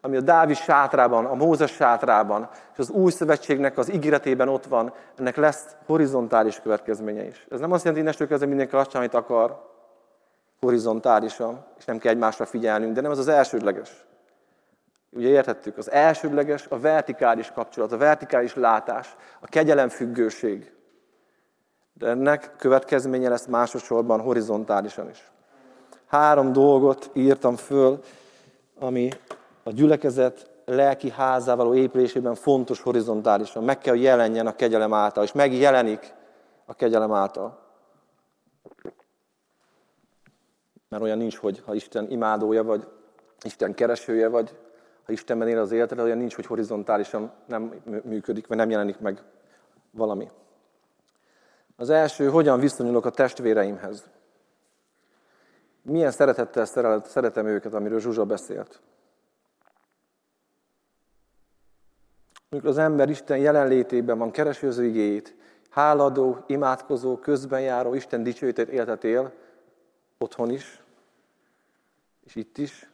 [0.00, 4.92] ami a Dávid sátrában, a Mózes sátrában, és az új szövetségnek az ígéretében ott van,
[5.18, 7.46] ennek lesz horizontális következménye is.
[7.50, 9.68] Ez nem azt jelenti, hogy innestől kezdve mindenki azt amit akar,
[10.60, 14.04] horizontálisan, és nem kell egymásra figyelnünk, de nem ez az elsődleges.
[15.10, 20.72] Ugye értettük, az elsődleges a vertikális kapcsolat, a vertikális látás, a kegyelemfüggőség.
[21.92, 25.30] De ennek következménye lesz másosorban horizontálisan is.
[26.06, 28.00] Három dolgot írtam föl,
[28.78, 29.10] ami
[29.62, 33.64] a gyülekezet lelki házával való épülésében fontos horizontálisan.
[33.64, 36.14] Meg kell, hogy jelenjen a kegyelem által, és megjelenik
[36.64, 37.58] a kegyelem által.
[40.88, 42.86] Mert olyan nincs, hogy ha Isten imádója vagy,
[43.42, 44.58] Isten keresője vagy,
[45.02, 49.22] ha Istenben él az életed, olyan nincs, hogy horizontálisan nem működik, vagy nem jelenik meg
[49.90, 50.30] valami.
[51.76, 54.08] Az első, hogyan viszonyulok a testvéreimhez?
[55.82, 56.64] Milyen szeretettel
[57.04, 58.80] szeretem őket, amiről Zsuzsa beszélt?
[62.48, 65.34] Amikor az ember Isten jelenlétében van, keresi az igéjét,
[65.70, 69.32] háladó, imádkozó, közben járó, Isten dicsőített életet él,
[70.18, 70.82] otthon is,
[72.24, 72.89] és itt is,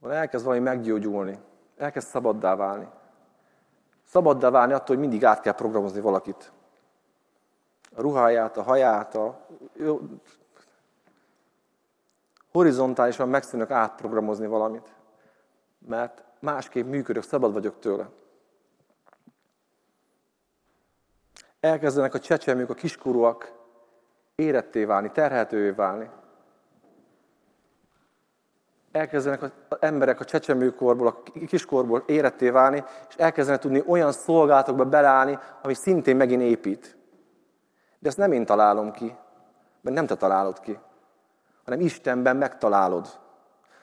[0.00, 1.38] van elkezd valami meggyógyulni,
[1.76, 2.88] elkezd szabaddá válni.
[4.04, 6.52] Szabaddá válni attól, hogy mindig át kell programozni valakit.
[7.96, 9.46] A ruháját, a haját, a...
[12.52, 14.94] horizontálisan megszűnök átprogramozni valamit.
[15.78, 18.08] Mert másképp működök, szabad vagyok tőle.
[21.60, 23.52] Elkezdenek a csecsemők, a kiskorúak
[24.34, 26.10] éretté válni, terheltővé válni
[28.92, 35.38] elkezdenek az emberek a csecsemőkorból, a kiskorból éretté válni, és elkezdenek tudni olyan szolgálatokba beleállni,
[35.62, 36.98] ami szintén megint épít.
[37.98, 39.16] De ezt nem én találom ki,
[39.80, 40.78] mert nem te találod ki,
[41.64, 43.06] hanem Istenben megtalálod.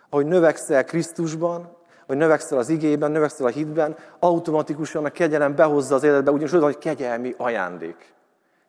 [0.10, 6.04] Ahogy növekszel Krisztusban, vagy növekszel az igében, növekszel a hitben, automatikusan a kegyelem behozza az
[6.04, 8.14] életbe, ugyanis olyan, hogy kegyelmi ajándék.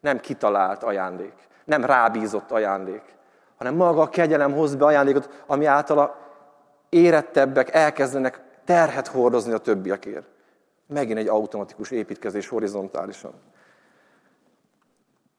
[0.00, 1.34] Nem kitalált ajándék,
[1.64, 3.02] nem rábízott ajándék,
[3.56, 6.27] hanem maga a kegyelem hoz be ajándékot, ami által
[6.88, 10.26] érettebbek elkezdenek terhet hordozni a többiekért.
[10.86, 13.32] Megint egy automatikus építkezés horizontálisan.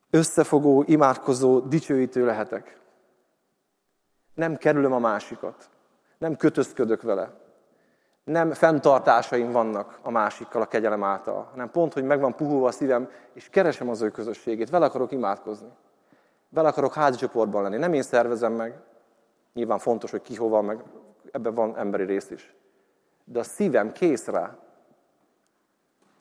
[0.10, 2.78] Összefogó, imádkozó, dicsőítő lehetek.
[4.34, 5.70] Nem kerülöm a másikat.
[6.18, 7.32] Nem kötözködök vele.
[8.24, 13.10] Nem fenntartásaim vannak a másikkal a kegyelem által, hanem pont, hogy megvan puhulva a szívem,
[13.34, 14.70] és keresem az ő közösségét.
[14.70, 15.70] Vele akarok imádkozni.
[16.50, 17.78] Vele akarok házi csoportban lenni.
[17.78, 18.80] Nem én szervezem meg.
[19.54, 20.84] Nyilván fontos, hogy ki hova, meg
[21.32, 22.54] ebben van emberi rész is.
[23.24, 24.58] De a szívem kész rá.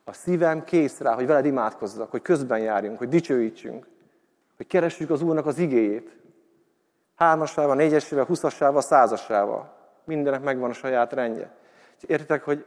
[0.04, 3.86] A szívem kész rá, hogy veled imádkozzak, hogy közben járjunk, hogy dicsőítsünk,
[4.56, 6.16] hogy keressük az Úrnak az igéjét.
[7.14, 9.76] Hármasával, négyesével, huszasával, százasával.
[10.04, 11.56] Mindenek megvan a saját rendje.
[12.06, 12.66] Értitek, hogy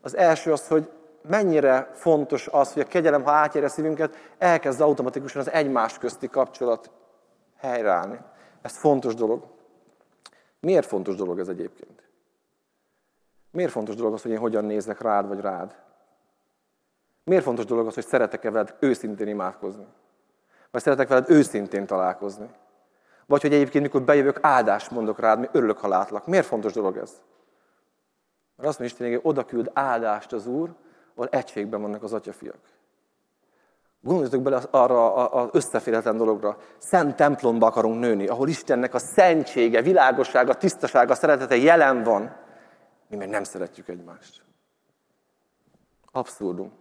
[0.00, 0.90] az első az, hogy
[1.28, 6.28] mennyire fontos az, hogy a kegyelem, ha átjár a szívünket, elkezd automatikusan az egymás közti
[6.28, 6.90] kapcsolat
[7.56, 8.18] helyreállni.
[8.62, 9.44] Ez fontos dolog.
[10.66, 12.02] Miért fontos dolog ez egyébként?
[13.50, 15.76] Miért fontos dolog az, hogy én hogyan nézek rád vagy rád?
[17.24, 19.86] Miért fontos dolog az, hogy szeretek-e veled őszintén imádkozni?
[20.70, 22.50] Vagy szeretek veled őszintén találkozni?
[23.26, 26.26] Vagy hogy egyébként, mikor bejövök, áldást mondok rád, mi örülök, ha látlak.
[26.26, 27.22] Miért fontos dolog ez?
[28.56, 30.74] Mert azt mondja Isten, hogy oda küld áldást az Úr,
[31.14, 32.58] ahol egységben vannak az atyafiak.
[34.04, 36.56] Gondoljatok bele arra az összeférhetetlen dologra.
[36.78, 42.36] Szent templomba akarunk nőni, ahol Istennek a szentsége, világossága, tisztasága, szeretete jelen van.
[43.08, 44.42] Mi meg nem szeretjük egymást.
[46.12, 46.72] Abszurdum.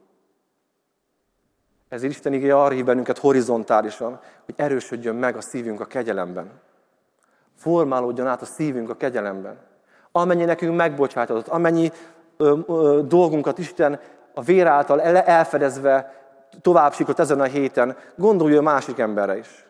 [1.90, 6.52] Ezért Isten igéje arra hív bennünket horizontálisan, hogy erősödjön meg a szívünk a kegyelemben.
[7.56, 9.60] Formálódjon át a szívünk a kegyelemben.
[10.12, 11.92] Amennyi nekünk megbocsátatott, amennyi
[12.38, 14.00] ö, ö, dolgunkat Isten
[14.34, 16.21] a vér által elfedezve
[16.62, 19.66] tovább sikott ezen a héten, gondolj a másik emberre is.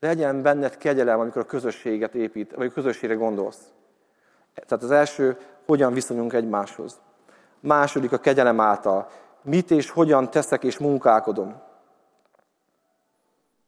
[0.00, 3.72] Legyen benned kegyelem, amikor a közösséget épít, vagy a közösségre gondolsz.
[4.54, 7.00] Tehát az első, hogyan viszonyunk egymáshoz.
[7.60, 9.08] Második a kegyelem által.
[9.42, 11.62] Mit és hogyan teszek és munkálkodom.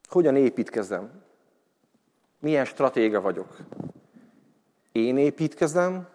[0.08, 1.22] Hogyan építkezem.
[2.38, 3.56] Milyen stratéga vagyok.
[4.92, 6.08] Én építkezem,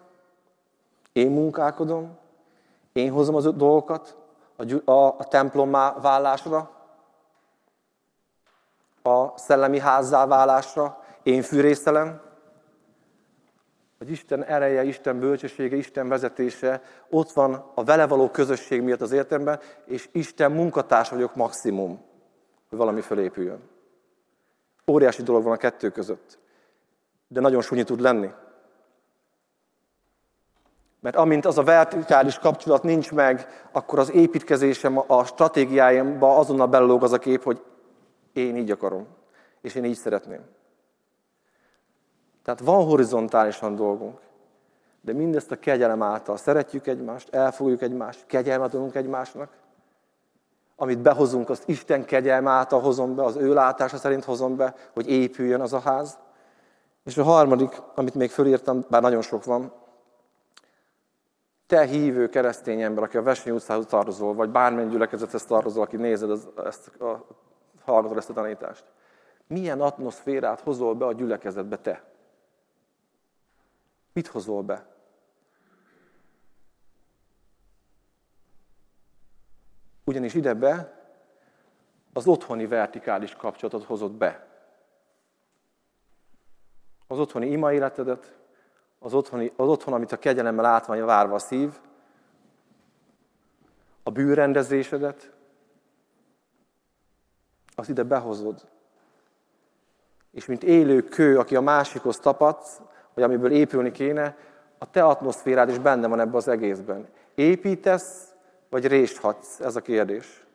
[1.12, 2.18] én munkálkodom,
[2.92, 4.16] én hozom az dolgokat
[4.56, 6.70] a, a, a templom vállásra,
[9.02, 12.20] a szellemi házzá válásra, én fűrészelem,
[13.98, 19.12] hogy Isten ereje, Isten bölcsessége, Isten vezetése ott van a vele való közösség miatt az
[19.12, 22.04] értemben, és Isten munkatárs vagyok maximum,
[22.68, 23.60] hogy valami fölépüljön.
[24.86, 26.38] Óriási dolog van a kettő között,
[27.28, 28.30] de nagyon súnyi tud lenni.
[31.00, 37.02] Mert amint az a vertikális kapcsolat nincs meg, akkor az építkezésem, a stratégiáimba azonnal belelóg
[37.02, 37.62] az a kép, hogy
[38.32, 39.06] én így akarom,
[39.60, 40.40] és én így szeretném.
[42.42, 44.18] Tehát van horizontálisan dolgunk,
[45.00, 49.48] de mindezt a kegyelem által szeretjük egymást, elfogjuk egymást, kegyelmet adunk egymásnak.
[50.76, 55.10] Amit behozunk, azt Isten kegyelme által hozom be, az ő látása szerint hozom be, hogy
[55.10, 56.18] épüljön az a ház.
[57.04, 59.72] És a harmadik, amit még fölírtam, bár nagyon sok van,
[61.66, 66.30] te hívő keresztény ember, aki a Vesény utcához tartozol, vagy bármilyen gyülekezethez tartozol, aki nézed
[66.30, 67.26] az, ezt, a,
[67.84, 68.84] hallgatod ezt a tanítást.
[69.46, 72.04] Milyen atmoszférát hozol be a gyülekezetbe te?
[74.12, 74.86] Mit hozol be?
[80.04, 81.00] Ugyanis ide be
[82.12, 84.46] az otthoni vertikális kapcsolatot hozott be.
[87.06, 88.38] Az otthoni ima életedet,
[89.06, 91.70] az, otthoni, az otthon, amit a kegyelemmel át van várva a szív,
[94.02, 95.32] a bűrendezésedet,
[97.74, 98.68] az ide behozod.
[100.30, 102.80] És mint élő kő, aki a másikhoz tapadsz,
[103.14, 104.36] vagy amiből épülni kéne,
[104.78, 107.08] a te atmoszférád is benne van ebben az egészben.
[107.34, 108.34] Építesz,
[108.68, 109.60] vagy rést hadsz?
[109.60, 110.46] Ez a kérdés.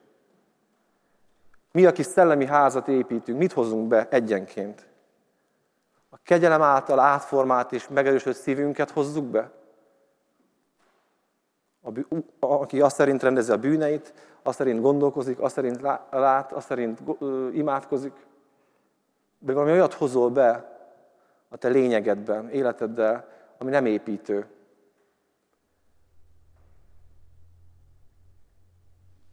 [1.71, 4.90] Mi, aki szellemi házat építünk, mit hozunk be egyenként?
[6.13, 9.51] A kegyelem által átformált és megerősödött szívünket hozzuk be?
[11.81, 11.91] A,
[12.39, 15.81] aki azt szerint rendezi a bűneit, azt szerint gondolkozik, azt szerint
[16.11, 16.99] lát, azt szerint
[17.53, 18.13] imádkozik.
[19.39, 20.79] De valami olyat hozol be
[21.49, 24.47] a te lényegedben, életeddel, ami nem építő.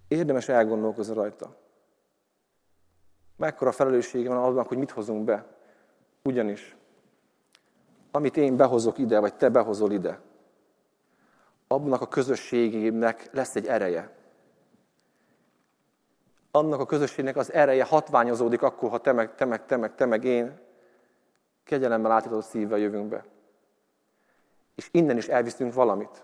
[0.09, 1.57] Érdemes elgondolkozni rajta.
[3.37, 5.58] Mekkora felelőssége van abban, hogy mit hozunk be.
[6.23, 6.77] Ugyanis,
[8.11, 10.21] amit én behozok ide, vagy te behozol ide,
[11.69, 14.17] abban a közösségének lesz egy ereje.
[16.51, 20.07] Annak a közösségnek az ereje hatványozódik akkor, ha te meg, te meg, te meg, te
[20.07, 20.61] meg én
[21.65, 23.25] kegyelemmel átadott szívvel jövünk be.
[24.75, 26.23] És innen is elviszünk valamit.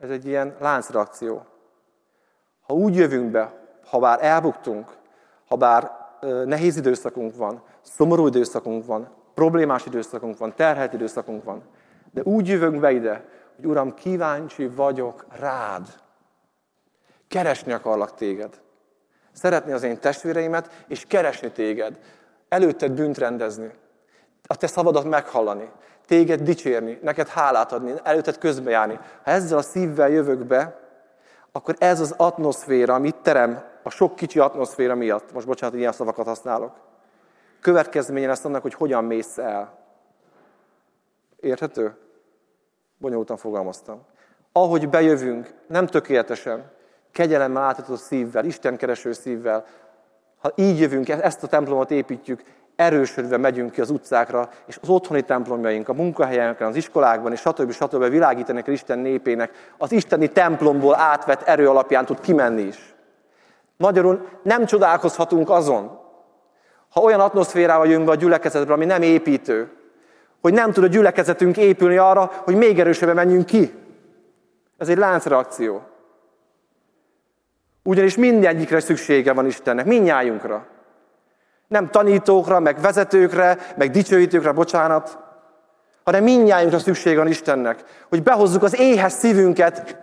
[0.00, 1.46] Ez egy ilyen láncreakció.
[2.60, 4.96] Ha úgy jövünk be, ha bár elbuktunk,
[5.48, 5.98] ha bár
[6.44, 11.62] nehéz időszakunk van, szomorú időszakunk van, problémás időszakunk van, terhelt időszakunk van,
[12.12, 13.24] de úgy jövünk be ide,
[13.56, 15.86] hogy Uram, kíváncsi vagyok rád.
[17.28, 18.60] Keresni akarlak téged.
[19.32, 21.98] Szeretni az én testvéreimet, és keresni téged.
[22.48, 23.70] Előtted bűnt rendezni.
[24.46, 25.70] A te szavadat meghallani.
[26.06, 28.98] Téged dicsérni, neked hálát adni, előtted közbejárni.
[29.24, 30.78] Ha ezzel a szívvel jövök be,
[31.52, 35.92] akkor ez az atmoszféra, amit terem, a sok kicsi atmoszféra miatt, most bocsánat, hogy ilyen
[35.92, 36.72] szavakat használok,
[37.60, 39.78] következménye lesz annak, hogy hogyan mész el.
[41.40, 41.96] Érthető?
[42.98, 44.02] Bonyolultan fogalmaztam.
[44.52, 46.70] Ahogy bejövünk, nem tökéletesen,
[47.12, 49.64] kegyelemmel átadott szívvel, Isten kereső szívvel,
[50.38, 52.42] ha így jövünk, ezt a templomot építjük,
[52.76, 57.72] erősödve megyünk ki az utcákra, és az otthoni templomjaink, a munkahelyeken, az iskolákban, és stb.
[57.72, 58.08] stb.
[58.08, 62.94] világítanak el Isten népének, az isteni templomból átvett erő alapján tud kimenni is.
[63.76, 66.00] Magyarul nem csodálkozhatunk azon,
[66.90, 69.70] ha olyan atmoszférával jön be a gyülekezetbe, ami nem építő,
[70.40, 73.74] hogy nem tud a gyülekezetünk épülni arra, hogy még erősebben menjünk ki.
[74.78, 75.82] Ez egy láncreakció.
[77.82, 80.66] Ugyanis mindegyikre szüksége van Istennek, mindnyájunkra.
[81.68, 85.18] Nem tanítókra, meg vezetőkre, meg dicsőítőkre, bocsánat,
[86.04, 89.96] hanem mindnyájunkra szükség van Istennek, hogy behozzuk az éhes szívünket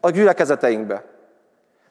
[0.00, 1.04] a gyülekezeteinkbe.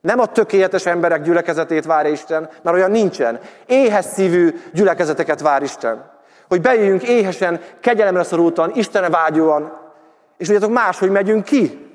[0.02, 3.40] Nem a tökéletes emberek gyülekezetét vár Isten, mert olyan nincsen.
[3.66, 6.12] Éhes szívű gyülekezeteket vár Isten.
[6.48, 9.80] Hogy bejöjjünk éhesen, kegyelemre szorultan, Istenre vágyóan,
[10.38, 11.90] és tudjátok, máshogy megyünk ki.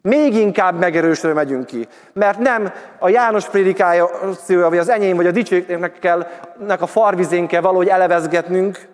[0.00, 1.88] Még inkább megerősödve megyünk ki.
[2.12, 4.08] Mert nem a János prédikája,
[4.46, 6.26] vagy az enyém, vagy a dicsőknek kell,
[6.58, 8.88] nek a farvizén kell valahogy elevezgetnünk,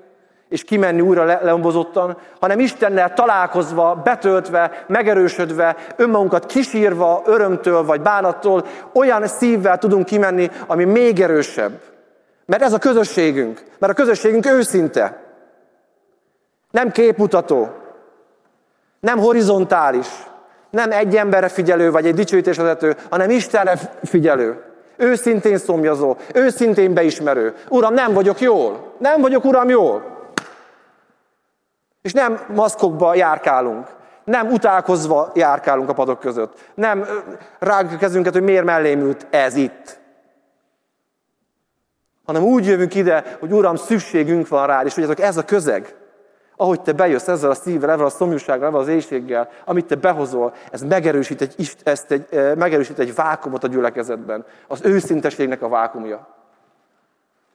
[0.53, 8.67] és kimenni újra le- leombozottan, hanem Istennel találkozva, betöltve, megerősödve, önmagunkat kisírva, örömtől vagy bánattól,
[8.93, 11.81] olyan szívvel tudunk kimenni, ami még erősebb.
[12.47, 13.63] Mert ez a közösségünk.
[13.79, 15.23] Mert a közösségünk őszinte.
[16.71, 17.69] Nem képmutató.
[19.01, 20.09] Nem horizontális.
[20.71, 24.63] Nem egy emberre figyelő, vagy egy dicsőítésvezető, hanem Istenre figyelő.
[24.97, 27.55] Őszintén szomjazó, őszintén beismerő.
[27.69, 28.95] Uram, nem vagyok jól.
[28.99, 30.13] Nem vagyok, Uram, jól.
[32.03, 33.87] És nem maszkokba járkálunk.
[34.25, 36.71] Nem utálkozva járkálunk a padok között.
[36.75, 37.07] Nem
[37.59, 40.01] rágjuk kezünket, hogy miért mellém ült ez itt.
[42.25, 45.97] Hanem úgy jövünk ide, hogy Uram, szükségünk van rád, és tudjátok, ez a közeg,
[46.57, 50.55] ahogy te bejössz ezzel a szívvel, ezzel a szomjúsággal, ezzel az éjséggel, amit te behozol,
[50.71, 52.27] ez megerősít egy, ezt egy,
[52.57, 54.45] megerősít egy vákumot a gyülekezetben.
[54.69, 56.27] Az őszinteségnek a vákumja.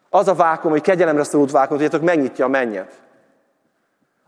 [0.10, 3.07] Az a vákum, hogy kegyelemre szólult vákum, tudjátok, megnyitja a mennyet.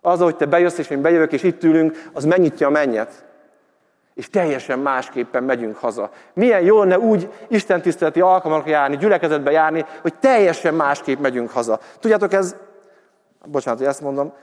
[0.02, 3.26] Az, hogy te bejössz, és én bejövök, és itt ülünk, az megnyitja a mennyet.
[4.14, 6.10] És teljesen másképpen megyünk haza.
[6.34, 11.80] Milyen jó lenne úgy Isten tiszteleti alkalmakra járni, gyülekezetbe járni, hogy teljesen másképp megyünk haza.
[12.00, 12.56] Tudjátok, ez,
[13.45, 14.34] bocsánat, hogy ezt mondom,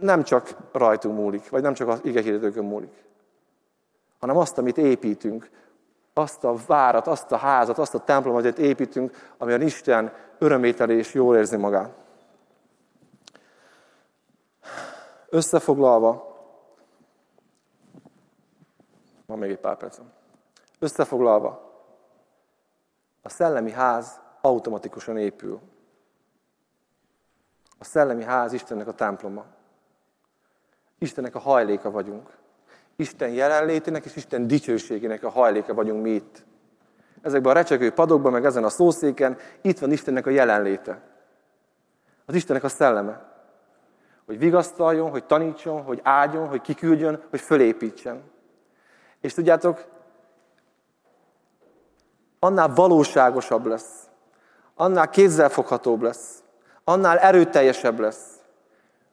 [0.00, 2.92] nem csak rajtunk múlik, vagy nem csak az igehirdetőkön múlik,
[4.20, 5.48] hanem azt, amit építünk,
[6.14, 11.14] azt a várat, azt a házat, azt a templomot, amit építünk, amiben Isten örömételi és
[11.14, 12.03] jól érzi magát.
[15.34, 16.36] Összefoglalva,
[19.26, 20.12] van még egy pár percem.
[20.78, 21.72] Összefoglalva,
[23.22, 25.60] a szellemi ház automatikusan épül.
[27.78, 29.44] A szellemi ház Istennek a temploma.
[30.98, 32.36] Istennek a hajléka vagyunk.
[32.96, 36.44] Isten jelenlétének és Isten dicsőségének a hajléka vagyunk mi itt.
[37.22, 41.00] Ezekben a recsegő padokban, meg ezen a szószéken, itt van Istennek a jelenléte.
[42.26, 43.33] Az Istennek a szelleme.
[44.26, 48.22] Hogy vigasztaljon, hogy tanítson, hogy áldjon, hogy kiküldjön, hogy fölépítsen.
[49.20, 49.84] És tudjátok,
[52.38, 54.08] annál valóságosabb lesz,
[54.74, 56.42] annál kézzelfoghatóbb lesz,
[56.84, 58.42] annál erőteljesebb lesz,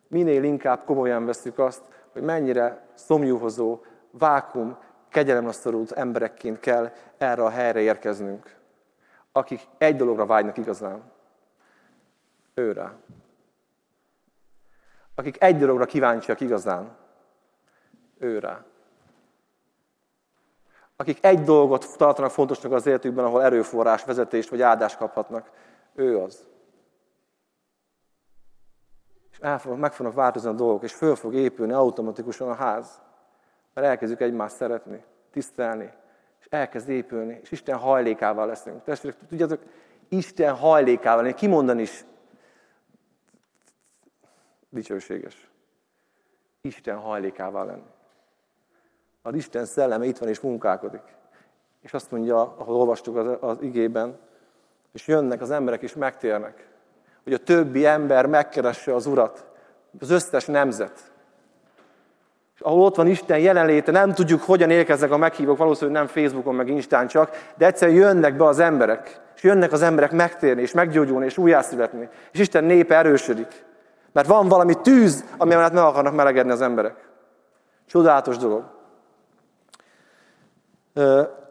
[0.08, 1.82] minél inkább komolyan veszük azt,
[2.12, 3.80] hogy mennyire szomjúhozó,
[4.12, 4.78] vákum,
[5.10, 5.52] kegyelemre
[5.96, 8.56] emberekként kell erre a helyre érkeznünk,
[9.32, 11.02] akik egy dologra vágynak igazán.
[12.54, 12.94] Őre.
[15.22, 16.98] Akik egy dologra kíváncsiak igazán.
[18.18, 18.64] Őre.
[20.96, 25.52] Akik egy dolgot tartanak fontosnak az életükben, ahol erőforrás, vezetést vagy áldást kaphatnak.
[25.96, 26.46] Ő az
[29.40, 33.02] el fog, meg fognak változni a dolgok, és föl fog épülni automatikusan a ház.
[33.74, 35.94] Mert elkezdjük egymást szeretni, tisztelni,
[36.40, 38.84] és elkezd épülni, és Isten hajlékával leszünk.
[38.84, 39.62] Testvérek, tudjátok,
[40.10, 42.06] Isten hajlékával, én kimondani is
[44.72, 45.50] dicsőséges.
[46.62, 47.90] Isten hajlékával lenni.
[49.22, 51.04] Az Isten szelleme itt van és munkálkodik.
[51.82, 54.20] És azt mondja, ahol olvastuk az, az igében,
[54.94, 56.70] és jönnek az emberek és megtérnek
[57.24, 59.46] hogy a többi ember megkeresse az Urat,
[60.00, 61.12] az összes nemzet.
[62.56, 66.56] És ahol ott van Isten jelenléte, nem tudjuk, hogyan érkeznek a meghívók, valószínűleg nem Facebookon,
[66.56, 70.72] meg Instán csak, de egyszerűen jönnek be az emberek, és jönnek az emberek megtérni, és
[70.72, 72.10] meggyógyulni, és újjászületni.
[72.32, 73.66] És Isten népe erősödik.
[74.12, 77.10] Mert van valami tűz, ami mellett meg akarnak melegedni az emberek.
[77.86, 78.64] Csodálatos dolog.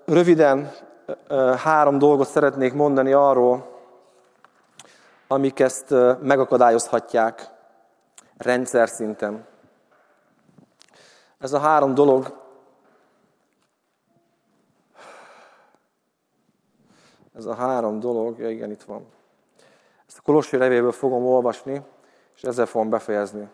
[0.05, 0.71] Röviden
[1.57, 3.79] három dolgot szeretnék mondani arról,
[5.29, 7.51] amik ezt megakadályozhatják
[8.37, 9.47] rendszer szinten.
[11.39, 12.39] Ez a három dolog
[17.41, 19.07] ez a három dolog, ja igen, itt van.
[20.07, 21.83] Ezt a Kolossi levélből fogom olvasni,
[22.41, 23.49] és ezzel fogom befejezni.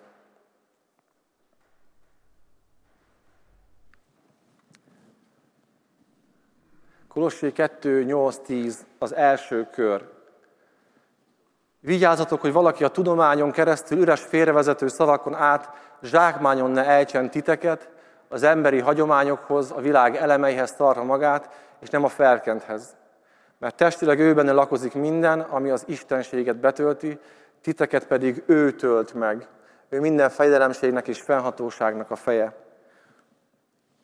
[7.08, 10.08] Kolossi 2, 8, 10 az első kör.
[11.80, 15.70] Vigyázzatok, hogy valaki a tudományon keresztül üres félrevezető szavakon át
[16.02, 17.90] zsákmányon ne ejtsen titeket,
[18.28, 22.96] az emberi hagyományokhoz, a világ elemeihez tartva magát, és nem a felkenthez.
[23.58, 27.18] Mert testileg ő lakozik minden, ami az istenséget betölti,
[27.66, 29.48] titeket pedig ő tölt meg.
[29.88, 32.56] Ő minden fejdelemségnek és fennhatóságnak a feje.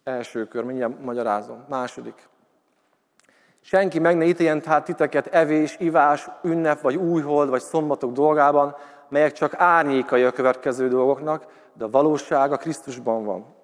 [0.04, 1.64] Első kör, mindjárt magyarázom.
[1.68, 2.28] Második.
[3.60, 8.76] Senki meg ne ítéljen tehát titeket evés, ivás, ünnep, vagy újhold, vagy szombatok dolgában,
[9.08, 13.54] melyek csak árnyékai a következő dolgoknak, de a valóság a Krisztusban van.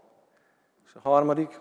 [0.86, 1.61] És a harmadik,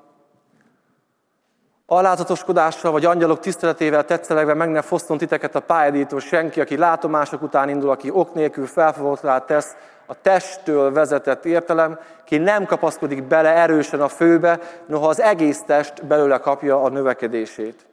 [1.90, 7.70] Alázatoskodással vagy angyalok tiszteletével tetszelegve meg ne foszton titeket a pályadító senki, aki látomások után
[7.70, 9.76] indul, aki ok nélkül felfogotlát tesz,
[10.06, 16.06] a testtől vezetett értelem, ki nem kapaszkodik bele erősen a főbe, noha az egész test
[16.06, 17.86] belőle kapja a növekedését.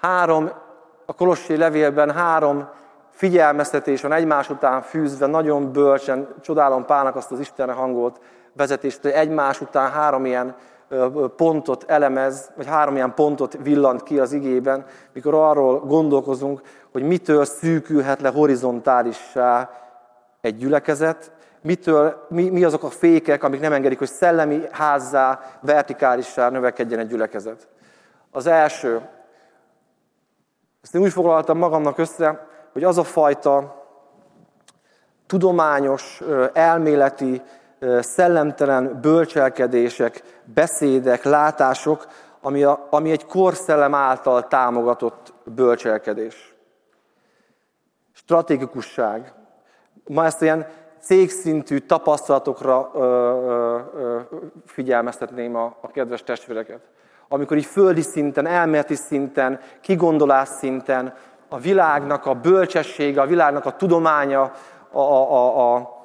[0.00, 0.50] Három,
[1.06, 2.68] a Kolossi levélben három
[3.10, 8.20] figyelmeztetés van egymás után fűzve, nagyon bölcsen, csodálom Pálnak azt az Istenre hangolt
[8.52, 10.54] vezetést, hogy egymás után három ilyen
[11.36, 16.60] pontot elemez, vagy három ilyen pontot villant ki az igében, mikor arról gondolkozunk,
[16.92, 19.70] hogy mitől szűkülhet le horizontálissá
[20.40, 21.32] egy gyülekezet,
[21.62, 27.08] mitől, mi, mi azok a fékek, amik nem engedik, hogy szellemi házzá, vertikálissá növekedjen egy
[27.08, 27.68] gyülekezet.
[28.30, 29.08] Az első,
[30.82, 33.84] ezt én úgy foglaltam magamnak össze, hogy az a fajta
[35.26, 36.22] tudományos,
[36.52, 37.42] elméleti,
[38.00, 40.22] szellemtelen bölcselkedések,
[40.54, 42.06] beszédek, látások,
[42.40, 46.54] ami, a, ami egy korszellem által támogatott bölcselkedés.
[48.12, 49.32] Stratégikusság.
[50.06, 50.66] Ma ezt ilyen
[51.00, 54.18] cégszintű tapasztalatokra ö, ö, ö,
[54.66, 56.80] figyelmeztetném a, a kedves testvéreket.
[57.28, 61.14] Amikor így földi szinten, elméleti szinten, kigondolás szinten
[61.48, 64.52] a világnak a bölcsessége, a világnak a tudománya,
[64.90, 65.99] a, a, a,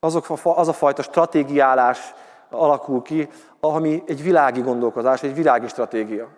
[0.00, 2.14] azok, az a fajta stratégiálás
[2.50, 3.28] alakul ki,
[3.60, 6.28] ami egy világi gondolkozás, egy világi stratégia.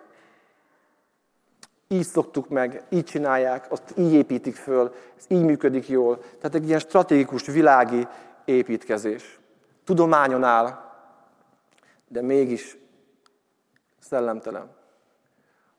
[1.87, 6.17] Így szoktuk meg, így csinálják, azt így építik föl, ez így működik jól.
[6.17, 8.07] Tehát egy ilyen stratégikus, világi
[8.45, 9.39] építkezés.
[9.83, 10.79] Tudományon áll,
[12.07, 12.77] de mégis
[13.99, 14.75] szellemtelen.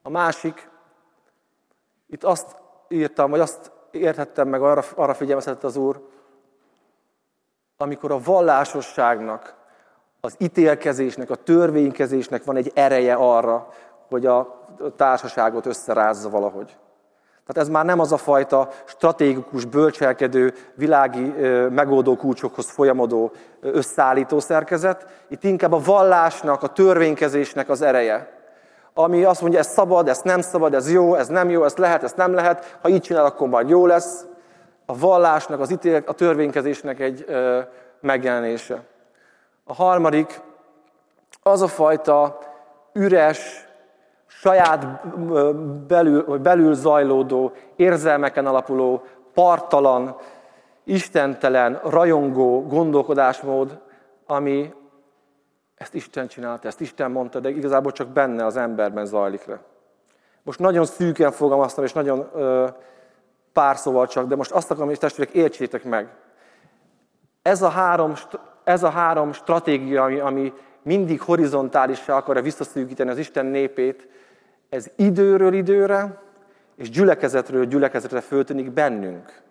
[0.02, 0.70] A másik,
[2.06, 2.56] itt azt
[2.88, 6.08] írtam, vagy azt értettem meg, arra, arra figyelmeztetett az Úr,
[7.76, 9.54] amikor a vallásosságnak,
[10.20, 13.68] az ítélkezésnek, a törvénykezésnek van egy ereje arra,
[14.08, 14.66] hogy a
[14.96, 16.76] társaságot összerázza valahogy.
[17.46, 21.34] Tehát ez már nem az a fajta stratégikus, bölcselkedő, világi
[21.70, 25.06] megoldó kulcsokhoz folyamodó összeállító szerkezet.
[25.28, 28.32] Itt inkább a vallásnak, a törvénykezésnek az ereje.
[28.94, 32.02] Ami azt mondja, ez szabad, ez nem szabad, ez jó, ez nem jó, ez lehet,
[32.02, 32.78] ez nem lehet.
[32.82, 34.26] Ha így csinál, akkor majd jó lesz.
[34.86, 37.26] A vallásnak, az ítél, a törvénykezésnek egy
[38.00, 38.82] megjelenése.
[39.64, 40.40] A harmadik,
[41.42, 42.38] az a fajta
[42.92, 43.68] üres,
[44.26, 45.08] saját
[45.86, 49.02] belül, belül zajlódó, érzelmeken alapuló,
[49.34, 50.16] partalan,
[50.84, 53.80] istentelen, rajongó gondolkodásmód,
[54.26, 54.74] ami
[55.74, 59.58] ezt Isten csinálta, ezt Isten mondta, de igazából csak benne az emberben zajlik le.
[60.42, 62.66] Most nagyon szűken fogalmaztam, és nagyon ö,
[63.54, 66.08] pár szóval csak, de most azt akarom, hogy testvérek, értsétek meg.
[67.42, 68.14] Ez a három,
[68.64, 70.52] ez a három stratégia, ami, ami
[70.82, 74.08] mindig horizontálisra akarja visszaszűkíteni az Isten népét,
[74.68, 76.22] ez időről időre
[76.76, 79.42] és gyülekezetről gyülekezetre föltűnik bennünk.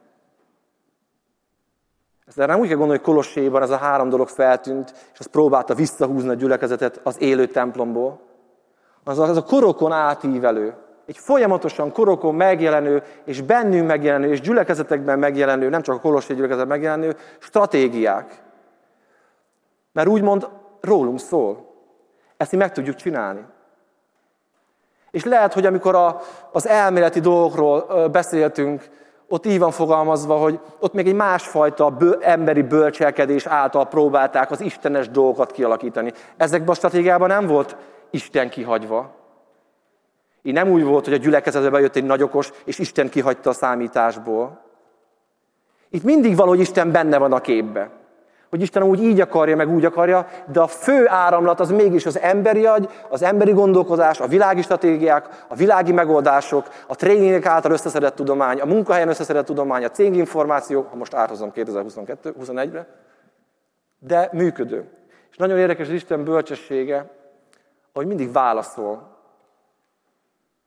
[2.25, 5.75] Ezt nem úgy kell gondolni, hogy Kolosséban ez a három dolog feltűnt, és az próbálta
[5.75, 8.19] visszahúzni a gyülekezetet az élő templomból.
[9.03, 10.75] Az az a korokon átívelő,
[11.05, 16.67] egy folyamatosan korokon megjelenő, és bennünk megjelenő, és gyülekezetekben megjelenő, nem csak a Kolossi gyülekezet
[16.67, 18.41] megjelenő stratégiák.
[19.91, 20.47] Mert úgymond
[20.81, 21.71] rólunk szól.
[22.37, 23.45] Ezt mi meg tudjuk csinálni.
[25.11, 28.89] És lehet, hogy amikor a, az elméleti dolgokról beszéltünk,
[29.27, 34.61] ott így van fogalmazva, hogy ott még egy másfajta bő, emberi bölcselkedés által próbálták az
[34.61, 36.11] istenes dolgokat kialakítani.
[36.37, 37.75] Ezekben a stratégiában nem volt
[38.09, 39.22] Isten kihagyva.
[40.43, 44.61] Így nem úgy volt, hogy a gyülekezetbe bejött egy nagyokos, és Isten kihagyta a számításból.
[45.89, 47.91] Itt mindig valahogy Isten benne van a képbe
[48.53, 52.19] hogy Isten úgy így akarja, meg úgy akarja, de a fő áramlat az mégis az
[52.19, 58.15] emberi agy, az emberi gondolkozás, a világi stratégiák, a világi megoldások, a tréningek által összeszedett
[58.15, 62.87] tudomány, a munkahelyen összeszedett tudomány, a céginformáció, ha most áthozom 2022-21-re,
[63.99, 64.89] de működő.
[65.31, 67.11] És nagyon érdekes az Isten bölcsessége,
[67.93, 69.12] hogy mindig válaszol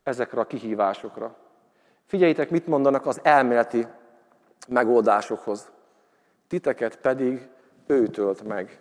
[0.07, 1.37] ezekre a kihívásokra.
[2.05, 3.87] Figyeljétek, mit mondanak az elméleti
[4.69, 5.71] megoldásokhoz.
[6.49, 7.49] Titeket pedig
[7.87, 8.81] ő tölt meg.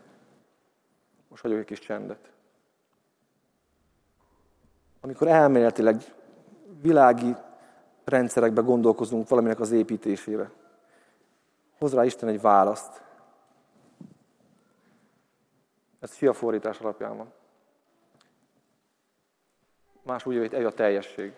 [1.29, 2.31] Most hagyok egy kis csendet.
[5.01, 6.01] Amikor elméletileg
[6.81, 7.35] világi
[8.03, 10.51] rendszerekbe gondolkozunk valaminek az építésére,
[11.77, 13.03] hoz rá Isten egy választ.
[15.99, 17.33] Ez fordítás alapján van.
[20.05, 21.33] Más úgy, hogy egy a teljesség.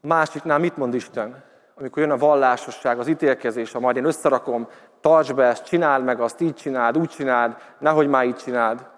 [0.00, 1.44] Másiknál mit mond Isten?
[1.74, 4.68] Amikor jön a vallásosság, az ítélkezés, ha majd én összerakom,
[5.00, 8.88] tartsd be ezt, csináld meg azt, így csináld, úgy csináld, nehogy már így csináld.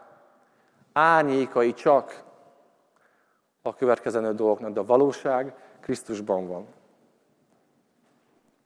[0.93, 2.23] Árnyékai csak
[3.63, 6.67] a következő dolgoknak, de a valóság Krisztusban van.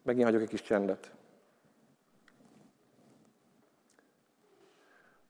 [0.02, 1.12] Megint hagyok egy kis csendet.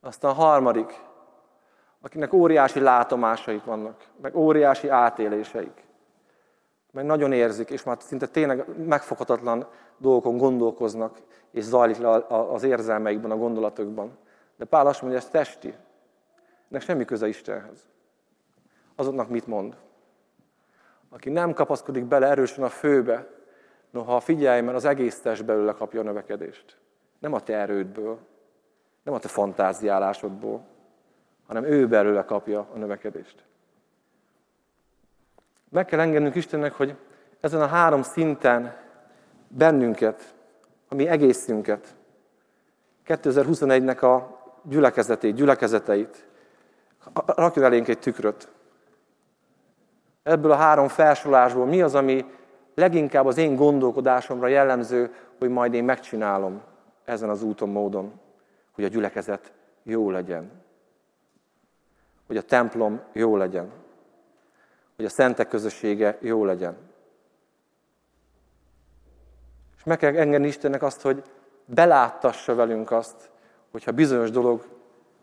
[0.00, 1.00] Aztán a harmadik,
[2.04, 5.84] akinek óriási látomásaik vannak, meg óriási átéléseik,
[6.92, 11.18] meg nagyon érzik, és már szinte tényleg megfoghatatlan dolgokon gondolkoznak,
[11.50, 14.18] és zajlik le az érzelmeikben, a gondolatokban.
[14.56, 15.74] De Pál azt mondja, ez testi.
[16.70, 17.88] Ennek semmi köze Istenhez.
[18.96, 19.76] Azoknak mit mond?
[21.10, 23.26] Aki nem kapaszkodik bele erősen a főbe,
[23.90, 26.78] noha figyelj, mert az egész test belőle kapja a növekedést.
[27.18, 28.18] Nem a te erődből,
[29.02, 30.72] nem a te fantáziálásodból,
[31.46, 33.44] hanem ő belőle kapja a növekedést.
[35.70, 36.96] Meg kell engednünk Istennek, hogy
[37.40, 38.76] ezen a három szinten
[39.48, 40.34] bennünket,
[40.88, 41.94] a mi egészünket,
[43.06, 46.26] 2021-nek a gyülekezetét, gyülekezeteit,
[47.26, 48.48] rakjon elénk egy tükröt.
[50.22, 52.24] Ebből a három felsorolásból mi az, ami
[52.74, 56.62] leginkább az én gondolkodásomra jellemző, hogy majd én megcsinálom
[57.04, 58.12] ezen az úton, módon,
[58.72, 60.63] hogy a gyülekezet jó legyen.
[62.26, 63.72] Hogy a templom jó legyen.
[64.96, 66.76] Hogy a szentek közössége jó legyen.
[69.76, 71.22] És meg kell engedni Istennek azt, hogy
[71.64, 73.30] beláttassa velünk azt,
[73.70, 74.66] hogyha bizonyos dolog,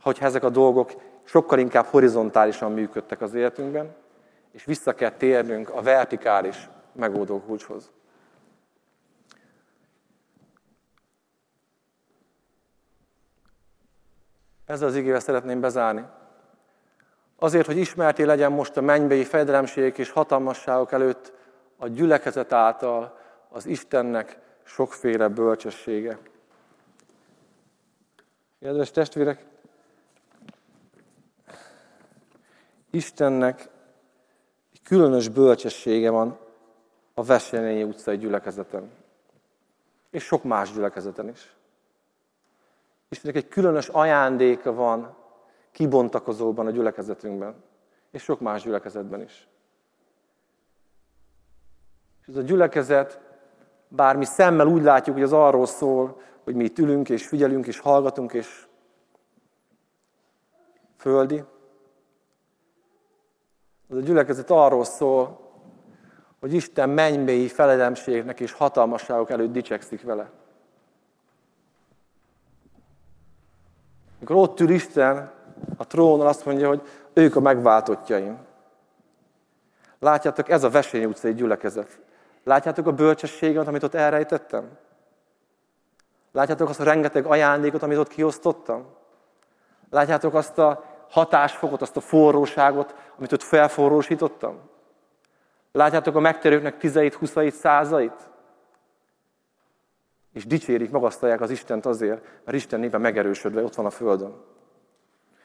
[0.01, 0.91] hogyha ezek a dolgok
[1.23, 3.95] sokkal inkább horizontálisan működtek az életünkben,
[4.51, 7.91] és vissza kell térnünk a vertikális megoldó kulcshoz.
[14.65, 16.05] Ezzel az igével szeretném bezárni.
[17.43, 21.33] Azért, hogy ismerté legyen most a mennybei fejedelemségek és hatalmasságok előtt
[21.77, 23.17] a gyülekezet által
[23.49, 26.17] az Istennek sokféle bölcsessége.
[28.59, 29.45] Kedves testvérek,
[32.89, 33.69] Istennek
[34.73, 36.37] egy különös bölcsessége van
[37.13, 38.91] a Veselényi utcai gyülekezeten.
[40.09, 41.55] És sok más gyülekezeten is.
[43.09, 45.19] Istennek egy különös ajándéka van
[45.71, 47.55] kibontakozóban a gyülekezetünkben.
[48.11, 49.47] És sok más gyülekezetben is.
[52.21, 53.19] És ez a gyülekezet,
[53.87, 57.67] bár mi szemmel úgy látjuk, hogy az arról szól, hogy mi itt ülünk, és figyelünk,
[57.67, 58.67] és hallgatunk, és
[60.97, 61.43] földi.
[63.89, 65.39] Az a gyülekezet arról szól,
[66.39, 70.31] hogy Isten mennybéi feledemségnek és hatalmasságok előtt dicsekszik vele.
[74.17, 75.31] Amikor ott ül Isten
[75.77, 76.81] a trónon, azt mondja, hogy
[77.13, 78.37] ők a megváltottjaim.
[79.99, 81.99] Látjátok, ez a Vesény utcai gyülekezet.
[82.43, 84.77] Látjátok a bölcsességet, amit ott elrejtettem?
[86.31, 88.85] Látjátok azt a rengeteg ajándékot, amit ott kiosztottam?
[89.89, 94.59] Látjátok azt a hatásfokot, azt a forróságot, amit ott felforrósítottam?
[95.71, 98.29] Látjátok a megterőknek tizeit, huszait, százait?
[100.33, 104.50] És dicsérik, magasztalják az Istent azért, mert Isten népe megerősödve ott van a Földön.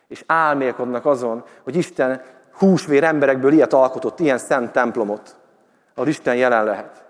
[0.08, 5.36] És álmélkodnak azon, hogy Isten húsvér emberekből ilyet alkotott, ilyen szent templomot,
[5.94, 7.04] ahol Isten jelen lehet.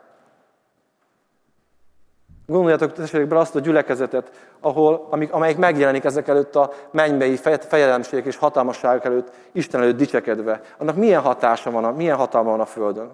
[2.46, 8.24] Gondoljatok testvérek bele azt a gyülekezetet, ahol, amik, amelyik megjelenik ezek előtt a mennybei fejedelemségek
[8.24, 10.60] és hatalmasságok előtt, Isten előtt dicsekedve.
[10.78, 13.12] Annak milyen hatása van, milyen hatalma van a Földön?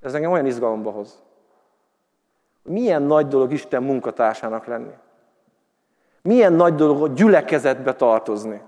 [0.00, 1.22] Ez engem olyan izgalomba hoz.
[2.62, 4.92] Milyen nagy dolog Isten munkatársának lenni.
[6.28, 8.60] Milyen nagy dolog a gyülekezetbe tartozni.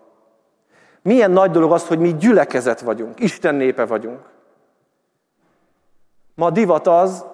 [1.02, 4.20] Milyen nagy dolog az, hogy mi gyülekezet vagyunk, Isten népe vagyunk.
[6.34, 7.24] Ma divat az,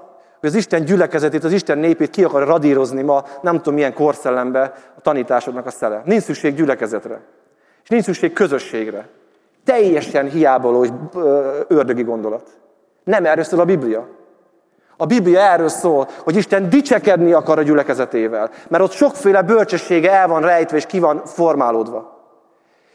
[0.40, 4.74] hogy az Isten gyülekezetét, az Isten népét ki akar radírozni ma, nem tudom milyen korszellembe
[4.96, 6.02] a tanításodnak a szele.
[6.04, 7.20] Nincs szükség gyülekezetre.
[7.82, 9.08] És nincs szükség közösségre.
[9.64, 10.90] Teljesen hiábaló és
[11.68, 12.50] ördögi gondolat.
[13.04, 14.08] Nem erről szól a Biblia.
[14.96, 20.28] A Biblia erről szól, hogy Isten dicsekedni akar a gyülekezetével, mert ott sokféle bölcsessége el
[20.28, 22.20] van rejtve és ki van formálódva.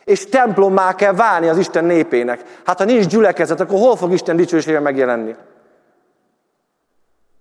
[0.03, 2.43] És templommá kell válni az Isten népének.
[2.65, 5.35] Hát ha nincs gyülekezet, akkor hol fog Isten dicsősége megjelenni?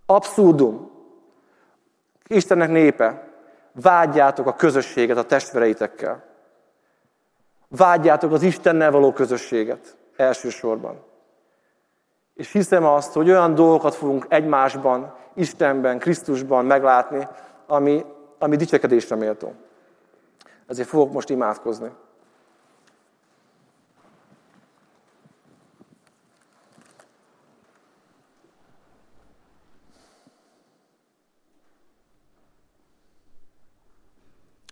[0.07, 0.91] Abszurdum.
[2.27, 3.29] Istennek népe,
[3.73, 6.25] vágyjátok a közösséget a testvereitekkel.
[7.69, 11.05] Vágyjátok az Istennel való közösséget elsősorban.
[12.37, 17.29] És hiszem azt, hogy olyan dolgokat fogunk egymásban, Istenben, Krisztusban meglátni,
[17.67, 18.05] ami,
[18.39, 19.55] ami dicsekedésre méltó.
[20.67, 21.91] Ezért fogok most imádkozni.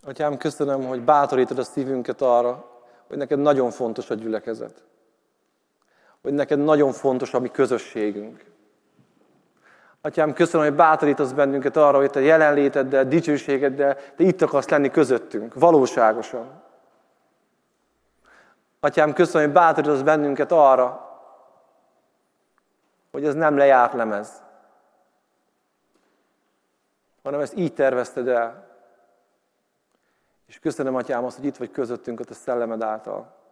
[0.06, 2.70] Atyám, köszönöm, hogy bátorítod a szívünket arra,
[3.08, 4.84] hogy neked nagyon fontos a gyülekezet.
[6.24, 8.44] Hogy neked nagyon fontos a mi közösségünk.
[10.00, 15.54] Atyám, köszönöm, hogy bátorítasz bennünket arra, hogy te jelenléteddel, dicsőségeddel, te itt akarsz lenni közöttünk,
[15.54, 16.62] valóságosan.
[18.80, 21.18] Atyám, köszönöm, hogy bátorítasz bennünket arra,
[23.12, 24.42] hogy ez nem lejárt lemez,
[27.22, 28.68] hanem ezt így tervezted el.
[30.46, 33.42] És köszönöm, Atyám, azt, hogy itt vagy közöttünk a szellemed által.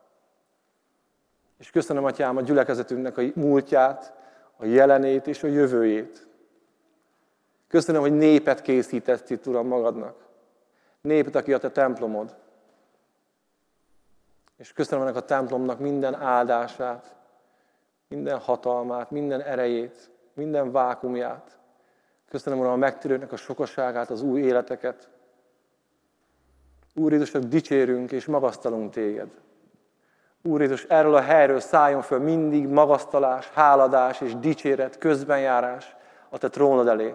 [1.63, 4.13] És köszönöm, Atyám, a gyülekezetünknek a múltját,
[4.57, 6.27] a jelenét és a jövőjét.
[7.69, 10.17] Köszönöm, hogy népet készítesz itt, Uram, magadnak.
[11.01, 12.37] Népet, aki a te templomod.
[14.57, 17.15] És köszönöm ennek a templomnak minden áldását,
[18.09, 21.59] minden hatalmát, minden erejét, minden vákumját.
[22.29, 25.09] Köszönöm, Uram, a megtérőknek a sokaságát, az új életeket.
[26.95, 29.31] Úr Jézus, dicsérünk és magasztalunk téged.
[30.45, 35.97] Úr Jézus, erről a helyről szálljon föl mindig magasztalás, háladás és dicséret, közbenjárás
[36.31, 37.15] a te trónod elé.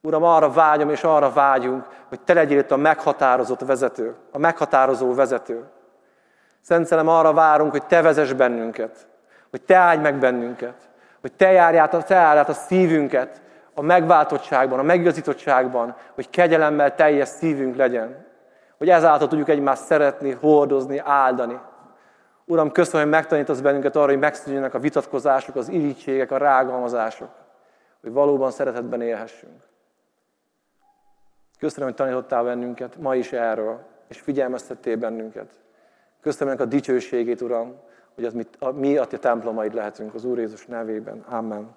[0.00, 5.14] Uram, arra vágyom és arra vágyunk, hogy te legyél itt a meghatározott vezető, a meghatározó
[5.14, 5.64] vezető.
[6.60, 9.06] Szent Szellem, arra várunk, hogy te vezess bennünket,
[9.50, 10.88] hogy te áldj meg bennünket,
[11.20, 13.42] hogy te járját, te járját a szívünket
[13.74, 18.26] a megváltottságban, a megigazítottságban, hogy kegyelemmel teljes szívünk legyen,
[18.78, 21.58] hogy ezáltal tudjuk egymást szeretni, hordozni, áldani.
[22.46, 27.30] Uram, köszönöm, hogy megtanítasz bennünket arra, hogy megszűnjenek a vitatkozások, az irítségek, a rágalmazások,
[28.00, 29.62] hogy valóban szeretetben élhessünk.
[31.58, 35.50] Köszönöm, hogy tanítottál bennünket ma is erről, és figyelmeztettél bennünket.
[36.20, 37.80] Köszönöm a dicsőségét, Uram,
[38.14, 41.24] hogy az mi, a, mi a te templomaid lehetünk az Úr Jézus nevében.
[41.28, 41.74] Amen.